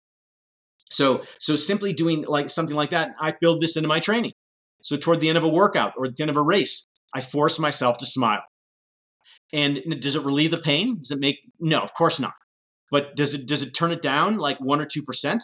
[0.91, 4.33] So, so simply doing like something like that, I build this into my training.
[4.83, 7.59] So toward the end of a workout or the end of a race, I force
[7.59, 8.43] myself to smile.
[9.53, 10.99] And does it relieve the pain?
[10.99, 12.35] Does it make no, of course not.
[12.91, 15.43] But does it does it turn it down like one or two percent?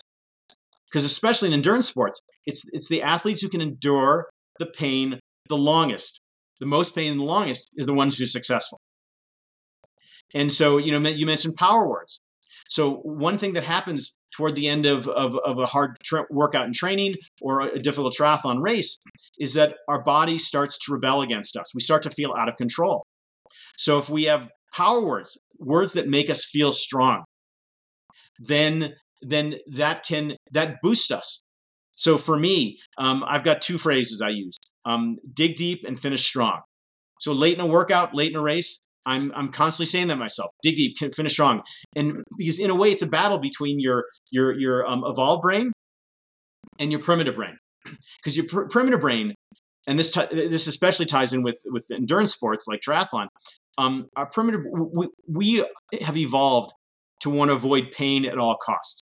[0.86, 5.56] Because especially in endurance sports, it's it's the athletes who can endure the pain the
[5.56, 6.20] longest.
[6.60, 8.78] The most pain the longest is the ones who are successful.
[10.34, 12.20] And so, you know, you mentioned power words.
[12.72, 15.98] So one thing that happens toward the end of, of, of a hard
[16.30, 18.96] workout and training or a difficult triathlon race
[19.38, 21.74] is that our body starts to rebel against us.
[21.74, 23.04] We start to feel out of control.
[23.76, 27.24] So if we have power words, words that make us feel strong,
[28.38, 31.42] then then that can that boosts us.
[31.92, 34.56] So for me, um, I've got two phrases I use:
[34.86, 36.62] um, dig deep and finish strong.
[37.20, 40.50] So late in a workout, late in a race, I'm I'm constantly saying that myself.
[40.62, 41.62] Dig deep, finish strong,
[41.96, 45.72] and because in a way it's a battle between your your your um, evolved brain
[46.78, 47.56] and your primitive brain,
[48.22, 49.34] because your pr- primitive brain,
[49.86, 53.26] and this t- this especially ties in with with endurance sports like triathlon.
[53.78, 55.64] Um, our primitive we, we
[56.00, 56.72] have evolved
[57.20, 59.02] to want to avoid pain at all costs.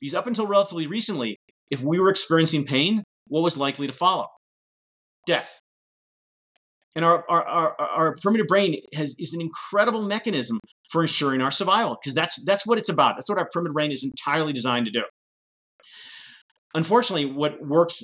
[0.00, 1.38] Because up until relatively recently,
[1.70, 4.26] if we were experiencing pain, what was likely to follow?
[5.26, 5.58] Death.
[6.98, 10.58] And our, our, our, our primitive brain has, is an incredible mechanism
[10.90, 13.14] for ensuring our survival because that's, that's what it's about.
[13.14, 15.02] That's what our primitive brain is entirely designed to do.
[16.74, 18.02] Unfortunately, what works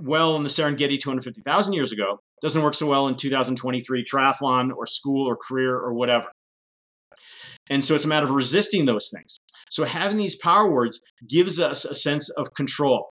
[0.00, 4.86] well in the Serengeti 250,000 years ago doesn't work so well in 2023 triathlon or
[4.86, 6.26] school or career or whatever.
[7.68, 9.38] And so it's a matter of resisting those things.
[9.68, 13.10] So having these power words gives us a sense of control.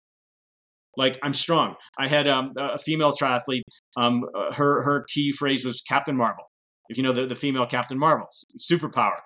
[0.98, 1.76] Like I'm strong.
[1.98, 3.62] I had um, a female triathlete.
[3.96, 6.44] Um, uh, her her key phrase was Captain Marvel.
[6.90, 8.28] If you know the, the female Captain Marvel,
[8.60, 9.18] superpower.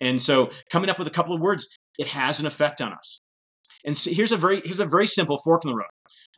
[0.00, 3.20] And so coming up with a couple of words, it has an effect on us.
[3.84, 5.86] And so here's a very here's a very simple fork in the road.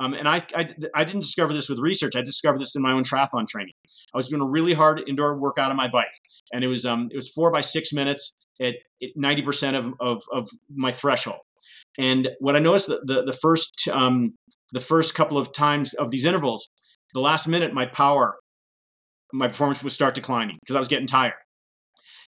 [0.01, 2.17] Um, and I, I, I didn't discover this with research.
[2.17, 3.75] I discovered this in my own triathlon training.
[4.13, 6.07] I was doing a really hard indoor workout on my bike,
[6.53, 8.75] and it was um it was four by six minutes at
[9.15, 11.41] ninety percent of, of of my threshold.
[11.99, 14.35] And what I noticed the the, the first um
[14.75, 16.69] the first couple of times of these intervals,
[17.15, 18.35] the last minute my power,
[19.33, 21.35] my performance would start declining because I was getting tired.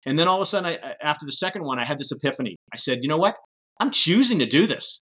[0.04, 2.56] And then all of a sudden, I, after the second one, I had this epiphany.
[2.72, 3.36] I said, you know what?
[3.80, 5.02] I'm choosing to do this.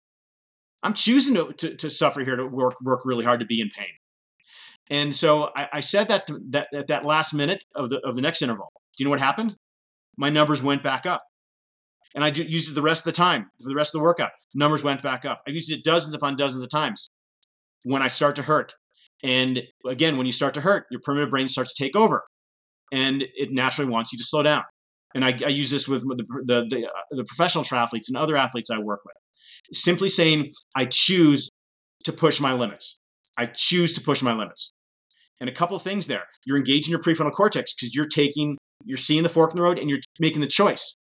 [0.83, 3.69] I'm choosing to, to, to, suffer here to work work really hard to be in
[3.75, 3.87] pain.
[4.91, 8.15] And so I, I said that, to, that at that last minute of the of
[8.15, 8.71] the next interval.
[8.75, 9.55] Do you know what happened?
[10.17, 11.23] My numbers went back up.
[12.13, 14.29] And I used it the rest of the time for the rest of the workout.
[14.53, 15.41] Numbers went back up.
[15.47, 17.09] I've used it dozens upon dozens of times
[17.83, 18.73] when I start to hurt.
[19.23, 22.23] And again, when you start to hurt, your primitive brain starts to take over,
[22.91, 24.63] and it naturally wants you to slow down.
[25.15, 28.35] And I, I use this with the the, the, uh, the professional triathletes and other
[28.35, 29.15] athletes I work with
[29.71, 31.49] simply saying, I choose
[32.03, 32.99] to push my limits.
[33.37, 34.73] I choose to push my limits.
[35.39, 36.23] And a couple things there.
[36.45, 39.79] You're engaging your prefrontal cortex because you're taking, you're seeing the fork in the road
[39.79, 40.95] and you're making the choice.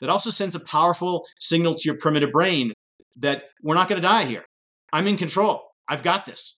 [0.00, 2.72] That also sends a powerful signal to your primitive brain
[3.16, 4.44] that we're not going to die here.
[4.92, 5.69] I'm in control.
[5.90, 6.58] I've got this.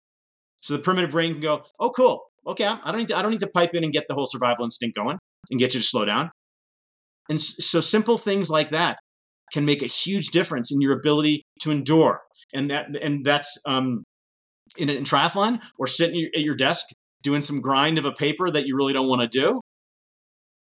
[0.60, 2.20] So the primitive brain can go, oh, cool.
[2.46, 4.26] Okay, I don't need to, I don't need to pipe in and get the whole
[4.26, 5.18] survival instinct going
[5.50, 6.30] and get you to slow down.
[7.28, 8.98] And so simple things like that
[9.52, 12.20] can make a huge difference in your ability to endure.
[12.52, 14.04] And that and that's um,
[14.76, 16.86] in, in triathlon or sitting at your desk
[17.22, 19.60] doing some grind of a paper that you really don't want to do.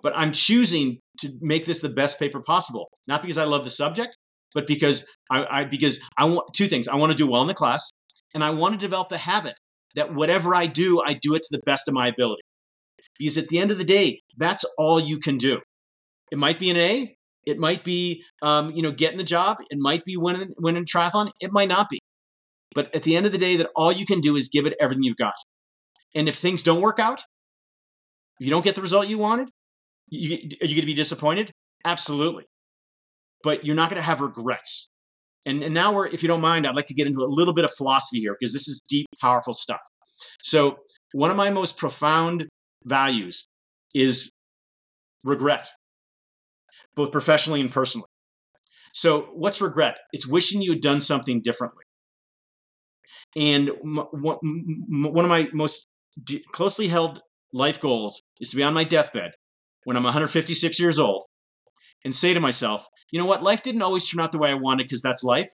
[0.03, 3.69] But I'm choosing to make this the best paper possible, not because I love the
[3.69, 4.17] subject,
[4.53, 6.87] but because I, I because I want two things.
[6.87, 7.89] I want to do well in the class,
[8.33, 9.55] and I want to develop the habit
[9.95, 12.41] that whatever I do, I do it to the best of my ability.
[13.19, 15.59] Because at the end of the day, that's all you can do.
[16.31, 17.15] It might be an A,
[17.45, 19.57] it might be, um, you know, getting the job.
[19.69, 21.31] It might be winning, winning triathlon.
[21.39, 21.99] It might not be.
[22.73, 24.75] But at the end of the day, that all you can do is give it
[24.79, 25.33] everything you've got.
[26.15, 27.21] And if things don't work out,
[28.39, 29.49] if you don't get the result you wanted,
[30.09, 31.51] you, are you going to be disappointed?
[31.85, 32.45] Absolutely.
[33.43, 34.89] But you're not going to have regrets.
[35.45, 37.53] And, and now we're, if you don't mind, I'd like to get into a little
[37.53, 39.79] bit of philosophy here because this is deep, powerful stuff.
[40.43, 40.77] So
[41.13, 42.47] one of my most profound
[42.85, 43.47] values
[43.93, 44.31] is
[45.23, 45.69] regret
[46.95, 48.07] both professionally and personally.
[48.93, 49.97] So, what's regret?
[50.11, 51.83] It's wishing you had done something differently.
[53.37, 55.87] And one of my most
[56.51, 57.21] closely held
[57.53, 59.31] life goals is to be on my deathbed
[59.85, 61.20] when I'm 156 years old
[62.03, 63.43] and say to myself, you know what?
[63.43, 65.49] Life didn't always turn out the way I wanted because that's life,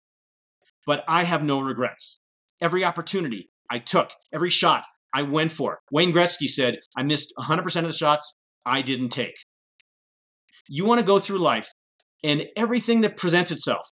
[0.87, 2.19] but I have no regrets.
[2.61, 4.85] Every opportunity I took, every shot
[5.15, 5.81] I went for.
[5.91, 8.35] Wayne Gretzky said, I missed 100% of the shots
[8.65, 9.35] I didn't take.
[10.69, 11.71] You want to go through life
[12.25, 13.89] and everything that presents itself,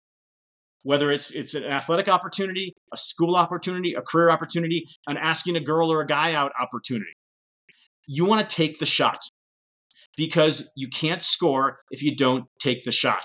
[0.82, 5.60] whether it's it's an athletic opportunity, a school opportunity, a career opportunity, an asking a
[5.60, 7.12] girl or a guy out opportunity.
[8.06, 9.18] You want to take the shot
[10.16, 13.22] because you can't score if you don't take the shot.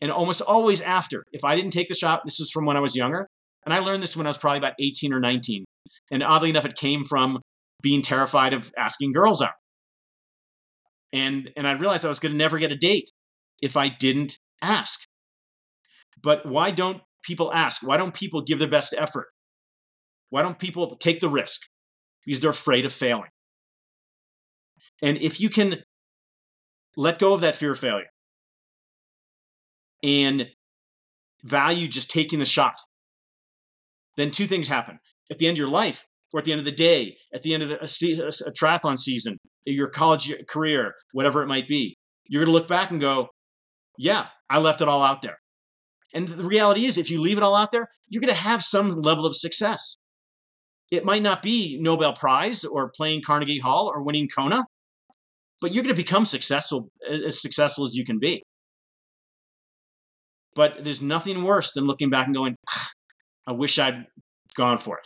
[0.00, 2.80] And almost always after, if I didn't take the shot, this is from when I
[2.80, 3.26] was younger,
[3.64, 5.64] and I learned this when I was probably about 18 or 19.
[6.10, 7.40] And oddly enough, it came from
[7.82, 9.52] being terrified of asking girls out
[11.12, 13.10] and and I realized I was going to never get a date
[13.60, 15.00] if I didn't ask.
[16.22, 17.82] But why don't people ask?
[17.82, 19.26] Why don't people give their best effort?
[20.30, 21.60] Why don't people take the risk?
[22.24, 23.30] Because they're afraid of failing.
[25.02, 25.82] And if you can
[26.96, 28.06] let go of that fear of failure
[30.02, 30.48] and
[31.44, 32.74] value just taking the shot,
[34.16, 34.98] then two things happen.
[35.30, 37.54] At the end of your life, or at the end of the day, at the
[37.54, 42.52] end of a, a triathlon season, your college career, whatever it might be, you're going
[42.52, 43.28] to look back and go,
[43.98, 45.36] yeah, I left it all out there.
[46.14, 48.62] And the reality is, if you leave it all out there, you're going to have
[48.62, 49.96] some level of success.
[50.90, 54.64] It might not be Nobel Prize or playing Carnegie Hall or winning Kona,
[55.62, 58.42] but you're going to become successful, as successful as you can be.
[60.54, 62.88] But there's nothing worse than looking back and going, ah,
[63.48, 64.04] I wish I'd
[64.56, 65.04] gone for it.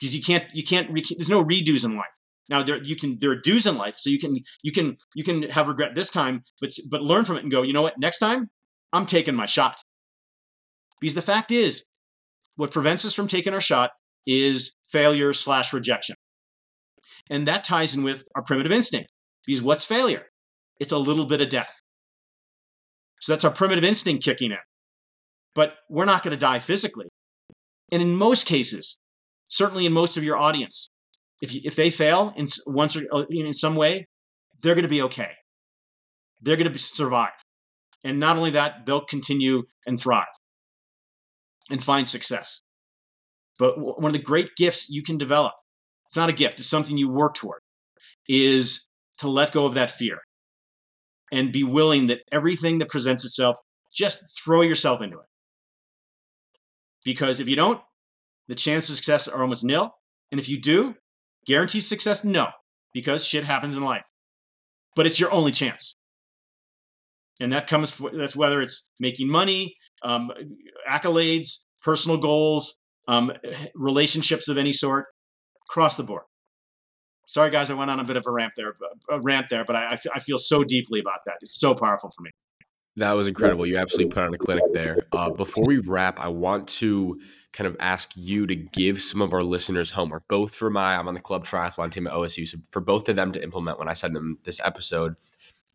[0.00, 2.06] because you can't you can't re- there's no redos in life.
[2.50, 5.24] Now there you can there are do's in life, so you can you can you
[5.24, 7.62] can have regret this time, but but learn from it and go.
[7.62, 7.98] You know what?
[7.98, 8.48] Next time,
[8.92, 9.76] I'm taking my shot.
[11.00, 11.84] Because the fact is,
[12.56, 13.90] what prevents us from taking our shot
[14.26, 16.16] is failure slash rejection,
[17.30, 19.10] and that ties in with our primitive instinct.
[19.46, 20.22] Because what's failure?
[20.80, 21.80] It's a little bit of death.
[23.20, 24.58] So that's our primitive instinct kicking in.
[25.54, 27.06] But we're not going to die physically.
[27.92, 28.98] And in most cases,
[29.48, 30.90] certainly in most of your audience,
[31.40, 34.06] if, you, if they fail in once or uh, in some way,
[34.62, 35.30] they're going to be okay.
[36.40, 37.32] They're going to survive.
[38.04, 40.26] And not only that, they'll continue and thrive
[41.70, 42.62] and find success.
[43.58, 45.52] But one of the great gifts you can develop,
[46.06, 47.60] it's not a gift, it's something you work toward,
[48.28, 48.86] is
[49.18, 50.18] to let go of that fear
[51.32, 53.56] and be willing that everything that presents itself,
[53.92, 55.26] just throw yourself into it.
[57.04, 57.80] Because if you don't,
[58.48, 59.90] the chances of success are almost nil.
[60.30, 60.94] And if you do,
[61.46, 62.24] guaranteed success?
[62.24, 62.48] No,
[62.92, 64.02] because shit happens in life.
[64.96, 65.96] But it's your only chance.
[67.40, 70.30] And that comes, for, that's whether it's making money, um,
[70.88, 72.76] accolades, personal goals,
[73.08, 73.32] um,
[73.74, 75.06] relationships of any sort,
[75.68, 76.22] across the board.
[77.26, 78.74] Sorry, guys, I went on a bit of a rant there,
[79.10, 81.36] a rant there, but I, I feel so deeply about that.
[81.40, 82.30] It's so powerful for me.
[82.96, 83.66] That was incredible.
[83.66, 84.98] You absolutely put on a clinic there.
[85.12, 87.20] Uh, before we wrap, I want to
[87.52, 91.08] kind of ask you to give some of our listeners homework, both for my, I'm
[91.08, 93.88] on the club triathlon team at OSU, so for both of them to implement when
[93.88, 95.16] I send them this episode,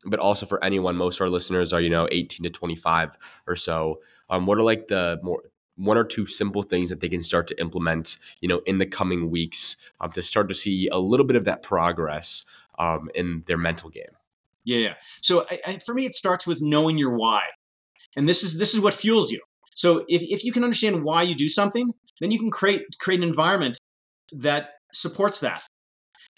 [0.06, 0.96] but also for anyone.
[0.96, 4.00] Most of our listeners are, you know, 18 to 25 or so.
[4.30, 5.42] Um, what are like the more
[5.80, 8.86] one or two simple things that they can start to implement, you know, in the
[8.86, 12.44] coming weeks um, to start to see a little bit of that progress
[12.78, 14.16] um, in their mental game?
[14.66, 14.94] Yeah, yeah.
[15.22, 17.42] So I, I, for me, it starts with knowing your why,
[18.16, 19.42] and this is this is what fuels you.
[19.74, 23.22] So if if you can understand why you do something, then you can create create
[23.22, 23.80] an environment
[24.34, 25.64] that supports that.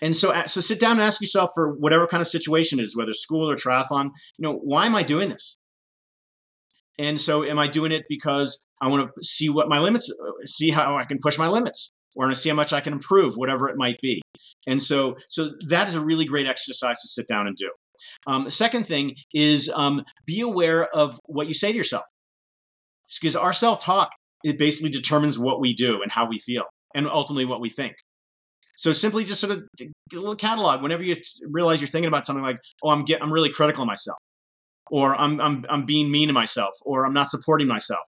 [0.02, 2.96] And so so sit down and ask yourself for whatever kind of situation it is,
[2.96, 4.12] whether school or triathlon.
[4.38, 5.58] You know, why am I doing this?
[7.00, 10.12] And so, am I doing it because I want to see what my limits,
[10.46, 12.94] see how I can push my limits, or want to see how much I can
[12.94, 14.22] improve, whatever it might be.
[14.68, 17.70] And so, so that is a really great exercise to sit down and do.
[18.28, 22.04] Um, the second thing is um, be aware of what you say to yourself,
[23.22, 24.10] because our self-talk
[24.44, 26.64] it basically determines what we do and how we feel,
[26.96, 27.94] and ultimately what we think.
[28.76, 32.26] So simply just sort of get a little catalog whenever you realize you're thinking about
[32.26, 34.18] something like, "Oh, I'm get, I'm really critical of myself,"
[34.92, 38.02] or I'm, I'm I'm being mean to myself, or I'm not supporting myself.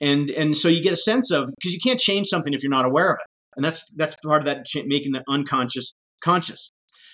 [0.00, 2.70] And and so you get a sense of because you can't change something if you're
[2.70, 3.26] not aware of it.
[3.56, 6.70] And that's that's part of that making the unconscious conscious.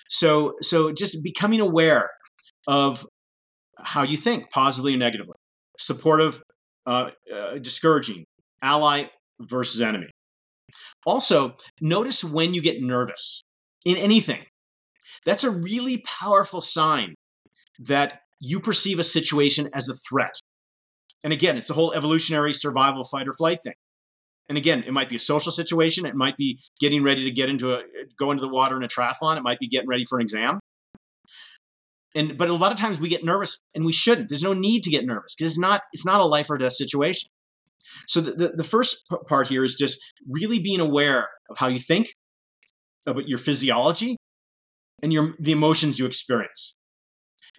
[0.09, 2.09] So so just becoming aware
[2.67, 3.05] of
[3.79, 5.35] how you think positively and negatively.
[5.79, 6.41] Supportive
[6.85, 8.23] uh, uh, discouraging
[8.61, 9.05] ally
[9.41, 10.07] versus enemy.
[11.05, 13.43] Also notice when you get nervous
[13.85, 14.43] in anything.
[15.25, 17.15] That's a really powerful sign
[17.79, 20.39] that you perceive a situation as a threat
[21.23, 23.73] and again, it's the whole evolutionary survival fight or flight thing.
[24.49, 26.05] And again, it might be a social situation.
[26.05, 27.81] It might be getting ready to get into a
[28.17, 29.37] go into the water in a triathlon.
[29.37, 30.59] It might be getting ready for an exam.
[32.15, 34.29] And but a lot of times we get nervous and we shouldn't.
[34.29, 36.73] There's no need to get nervous because it's not it's not a life or death
[36.73, 37.29] situation.
[38.05, 41.79] So the, the, the first part here is just really being aware of how you
[41.79, 42.13] think,
[43.05, 44.15] about your physiology,
[45.03, 46.76] and your the emotions you experience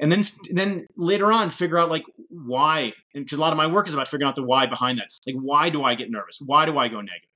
[0.01, 3.89] and then then later on figure out like why because a lot of my work
[3.89, 5.09] is about figuring out the why behind that.
[5.27, 6.39] Like why do i get nervous?
[6.45, 7.29] Why do i go negative?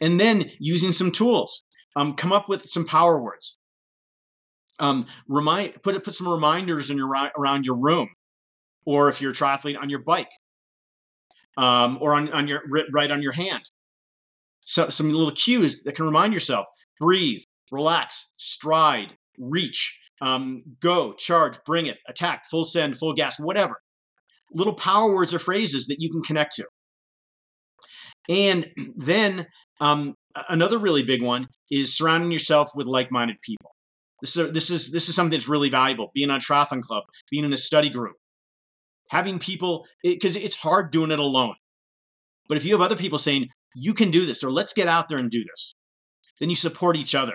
[0.00, 1.64] And then using some tools.
[1.94, 3.56] Um, come up with some power words.
[4.78, 8.10] Um, remind put put some reminders in your around your room
[8.84, 10.30] or if you're a triathlete on your bike.
[11.56, 12.62] Um, or on, on your
[12.92, 13.62] right on your hand.
[14.66, 16.66] So some little cues that can remind yourself
[16.98, 23.76] breathe relax stride reach um, go, charge, bring it, attack, full send, full gas, whatever.
[24.52, 26.66] Little power words or phrases that you can connect to.
[28.28, 29.46] And then
[29.80, 30.14] um,
[30.48, 33.72] another really big one is surrounding yourself with like-minded people.
[34.22, 36.10] This is, this is this is something that's really valuable.
[36.14, 38.16] Being on triathlon club, being in a study group,
[39.10, 41.54] having people because it, it's hard doing it alone.
[42.48, 45.08] But if you have other people saying you can do this or let's get out
[45.08, 45.74] there and do this,
[46.40, 47.34] then you support each other,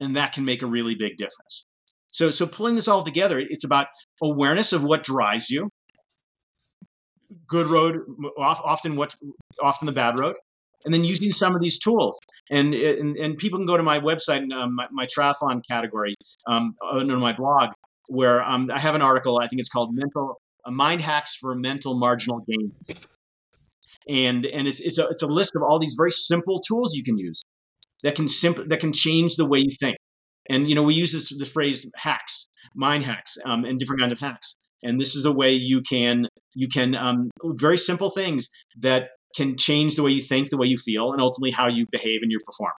[0.00, 1.66] and that can make a really big difference.
[2.10, 3.86] So, so pulling this all together, it's about
[4.22, 5.70] awareness of what drives you.
[7.46, 8.00] Good road,
[8.36, 9.14] often what,
[9.62, 10.34] often the bad road,
[10.84, 12.18] and then using some of these tools.
[12.50, 16.16] And and, and people can go to my website, um, my, my, triathlon category,
[16.48, 17.70] um, under my blog,
[18.08, 19.38] where um, I have an article.
[19.40, 23.00] I think it's called "Mental uh, Mind Hacks for Mental Marginal Gains,"
[24.08, 27.04] and and it's it's a it's a list of all these very simple tools you
[27.04, 27.44] can use
[28.02, 29.96] that can simp- that can change the way you think.
[30.50, 34.12] And you know, we use this the phrase hacks, mind hacks, um, and different kinds
[34.12, 34.56] of hacks.
[34.82, 39.56] And this is a way you can you can um, very simple things that can
[39.56, 42.30] change the way you think, the way you feel, and ultimately how you behave and
[42.30, 42.72] you perform.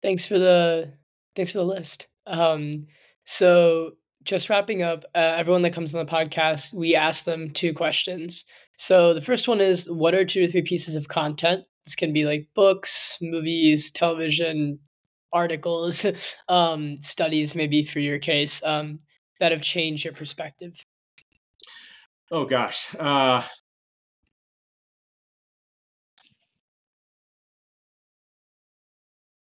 [0.00, 0.94] Thanks for the
[1.34, 2.08] thanks for the list.
[2.26, 2.86] Um,
[3.24, 3.92] so
[4.22, 8.44] just wrapping up, uh, everyone that comes on the podcast, we ask them two questions.
[8.76, 11.64] So the first one is, what are two or three pieces of content?
[11.84, 14.78] This can be like books, movies, television,
[15.32, 16.06] articles,
[16.48, 18.98] um, studies, maybe for your case, um,
[19.40, 20.84] that have changed your perspective.
[22.30, 23.42] Oh gosh, uh,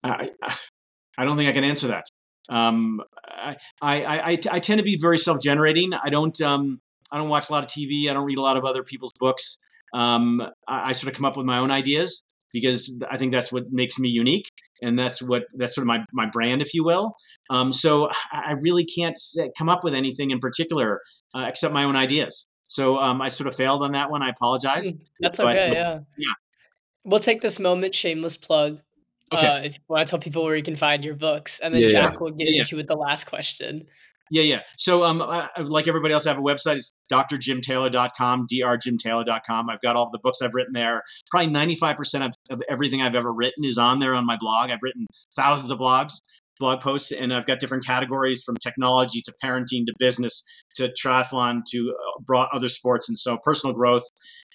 [0.03, 0.29] I,
[1.17, 2.05] I don't think I can answer that.
[2.49, 5.93] Um, I, I, I, I tend to be very self-generating.
[5.93, 8.09] I don't, um, I don't watch a lot of TV.
[8.09, 9.57] I don't read a lot of other people's books.
[9.93, 13.51] Um, I, I sort of come up with my own ideas because I think that's
[13.51, 14.49] what makes me unique,
[14.81, 17.15] and that's what that's sort of my my brand, if you will.
[17.49, 19.19] Um, so I really can't
[19.57, 20.99] come up with anything in particular
[21.35, 22.45] uh, except my own ideas.
[22.65, 24.23] So um, I sort of failed on that one.
[24.23, 24.91] I apologize.
[24.91, 25.69] Mm, that's okay.
[25.69, 25.99] But, yeah.
[26.17, 26.33] Yeah.
[27.05, 28.81] We'll take this moment, shameless plug.
[29.31, 29.47] Okay.
[29.47, 31.81] Uh, if you want to tell people where you can find your books, and then
[31.81, 32.19] Yeah, Jack yeah.
[32.19, 33.87] will get Yeah, you with the last question.
[34.33, 34.61] Yeah, yeah.
[34.79, 36.77] So, um, I, like everybody else, I have a website.
[36.77, 39.69] It's drjimtaylor.com, drjimtaylor.com.
[39.69, 41.03] I've got all the books I've written there.
[41.29, 44.71] Probably 95% of, of everything I've ever written is on there on my blog.
[44.71, 45.05] I've written
[45.35, 46.13] thousands of blogs,
[46.59, 50.41] blog posts, and I've got different categories from technology to parenting to business
[50.77, 53.07] to triathlon to uh, broad other sports.
[53.07, 54.07] And so personal growth.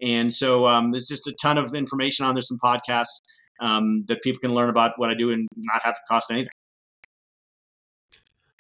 [0.03, 3.21] And so um, there's just a ton of information on there, some podcasts
[3.61, 6.51] um, that people can learn about what I do and not have to cost anything.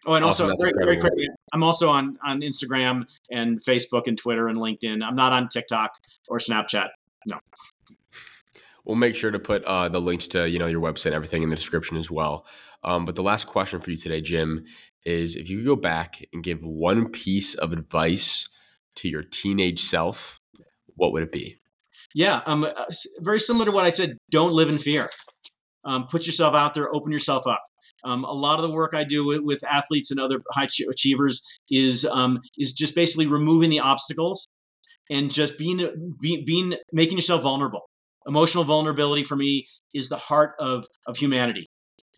[0.07, 4.59] Oh, and also very, very I'm also on on Instagram and Facebook and Twitter and
[4.59, 5.03] LinkedIn.
[5.03, 5.90] I'm not on TikTok
[6.28, 6.88] or Snapchat.
[7.26, 7.38] No.
[8.84, 11.42] We'll make sure to put uh, the links to you know your website and everything
[11.42, 12.46] in the description as well.
[12.84, 14.64] Um, but the last question for you today, Jim,
[15.05, 18.49] is if you could go back and give one piece of advice
[18.96, 20.40] to your teenage self,
[20.96, 21.61] what would it be?
[22.14, 22.70] Yeah, um, uh,
[23.18, 24.16] very similar to what I said.
[24.30, 25.09] Don't live in fear.
[25.84, 26.94] Um, put yourself out there.
[26.94, 27.62] Open yourself up.
[28.05, 31.42] Um, a lot of the work I do with, with athletes and other high achievers
[31.70, 34.46] is um, is just basically removing the obstacles
[35.11, 37.88] and just being be, being making yourself vulnerable.
[38.26, 41.66] Emotional vulnerability for me is the heart of of humanity,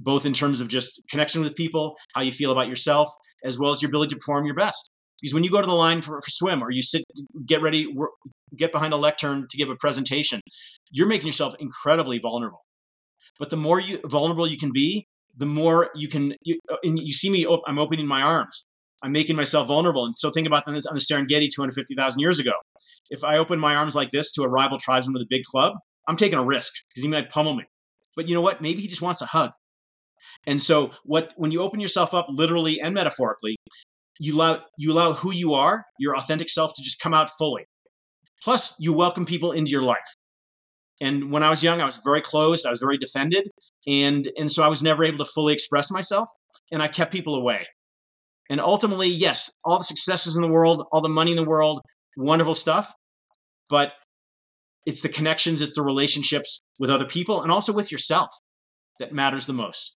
[0.00, 3.08] both in terms of just connection with people, how you feel about yourself,
[3.44, 4.90] as well as your ability to perform your best.
[5.20, 7.04] Because when you go to the line for, for swim or you sit,
[7.46, 7.86] get ready,
[8.56, 10.40] get behind a lectern to give a presentation,
[10.90, 12.64] you're making yourself incredibly vulnerable.
[13.38, 15.06] But the more you vulnerable you can be,
[15.36, 16.34] the more you can.
[16.42, 18.66] You, uh, and you see me, I'm opening my arms.
[19.02, 20.04] I'm making myself vulnerable.
[20.04, 22.52] And so think about this on the Serengeti 250,000 years ago.
[23.08, 25.72] If I open my arms like this to a rival tribesman with a big club,
[26.06, 27.64] I'm taking a risk because he might pummel me.
[28.14, 28.60] But you know what?
[28.60, 29.50] Maybe he just wants a hug.
[30.46, 33.56] And so what when you open yourself up literally and metaphorically,
[34.18, 37.64] you allow you allow who you are, your authentic self to just come out fully.
[38.42, 39.98] Plus, you welcome people into your life.
[41.00, 43.48] And when I was young, I was very closed, I was very defended,
[43.86, 46.28] and and so I was never able to fully express myself,
[46.70, 47.66] and I kept people away.
[48.50, 51.80] And ultimately, yes, all the successes in the world, all the money in the world,
[52.16, 52.92] wonderful stuff,
[53.68, 53.92] but
[54.86, 58.28] it's the connections, it's the relationships with other people and also with yourself
[58.98, 59.94] that matters the most.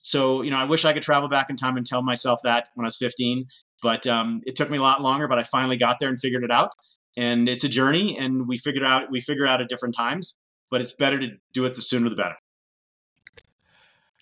[0.00, 2.66] So, you know, I wish I could travel back in time and tell myself that
[2.74, 3.44] when I was 15,
[3.82, 6.44] but um, it took me a lot longer, but I finally got there and figured
[6.44, 6.70] it out.
[7.16, 10.36] And it's a journey and we figured out, we figure out at different times,
[10.70, 12.36] but it's better to do it the sooner the better.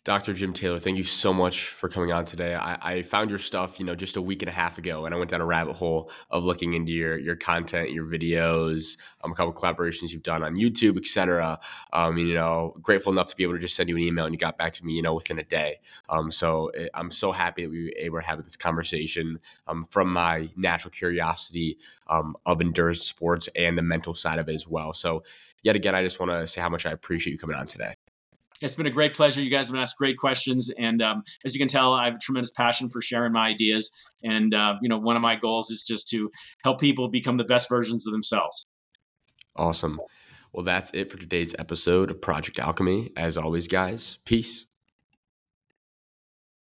[0.05, 0.35] Dr.
[0.35, 2.55] Jim Taylor, thank you so much for coming on today.
[2.55, 5.15] I, I found your stuff, you know, just a week and a half ago, and
[5.15, 9.33] I went down a rabbit hole of looking into your your content, your videos, um,
[9.33, 11.59] a couple collaborations you've done on YouTube, etc.
[11.95, 14.35] Um, you know, grateful enough to be able to just send you an email, and
[14.35, 15.81] you got back to me, you know, within a day.
[16.11, 19.87] Um, so it, I'm so happy that we were able to have this conversation um,
[19.87, 21.79] from my natural curiosity
[22.09, 24.93] um, of endurance sports and the mental side of it as well.
[24.93, 25.23] So
[25.63, 27.94] yet again, I just want to say how much I appreciate you coming on today.
[28.65, 29.43] It's been a great pleasure.
[29.43, 32.19] You guys have asked great questions, and um, as you can tell, I have a
[32.19, 33.91] tremendous passion for sharing my ideas.
[34.23, 36.31] And uh, you know, one of my goals is just to
[36.63, 38.67] help people become the best versions of themselves.
[39.55, 40.01] Awesome.
[40.55, 43.13] Well, that's it for today's episode of Project Alchemy.
[43.19, 44.65] As always, guys, peace.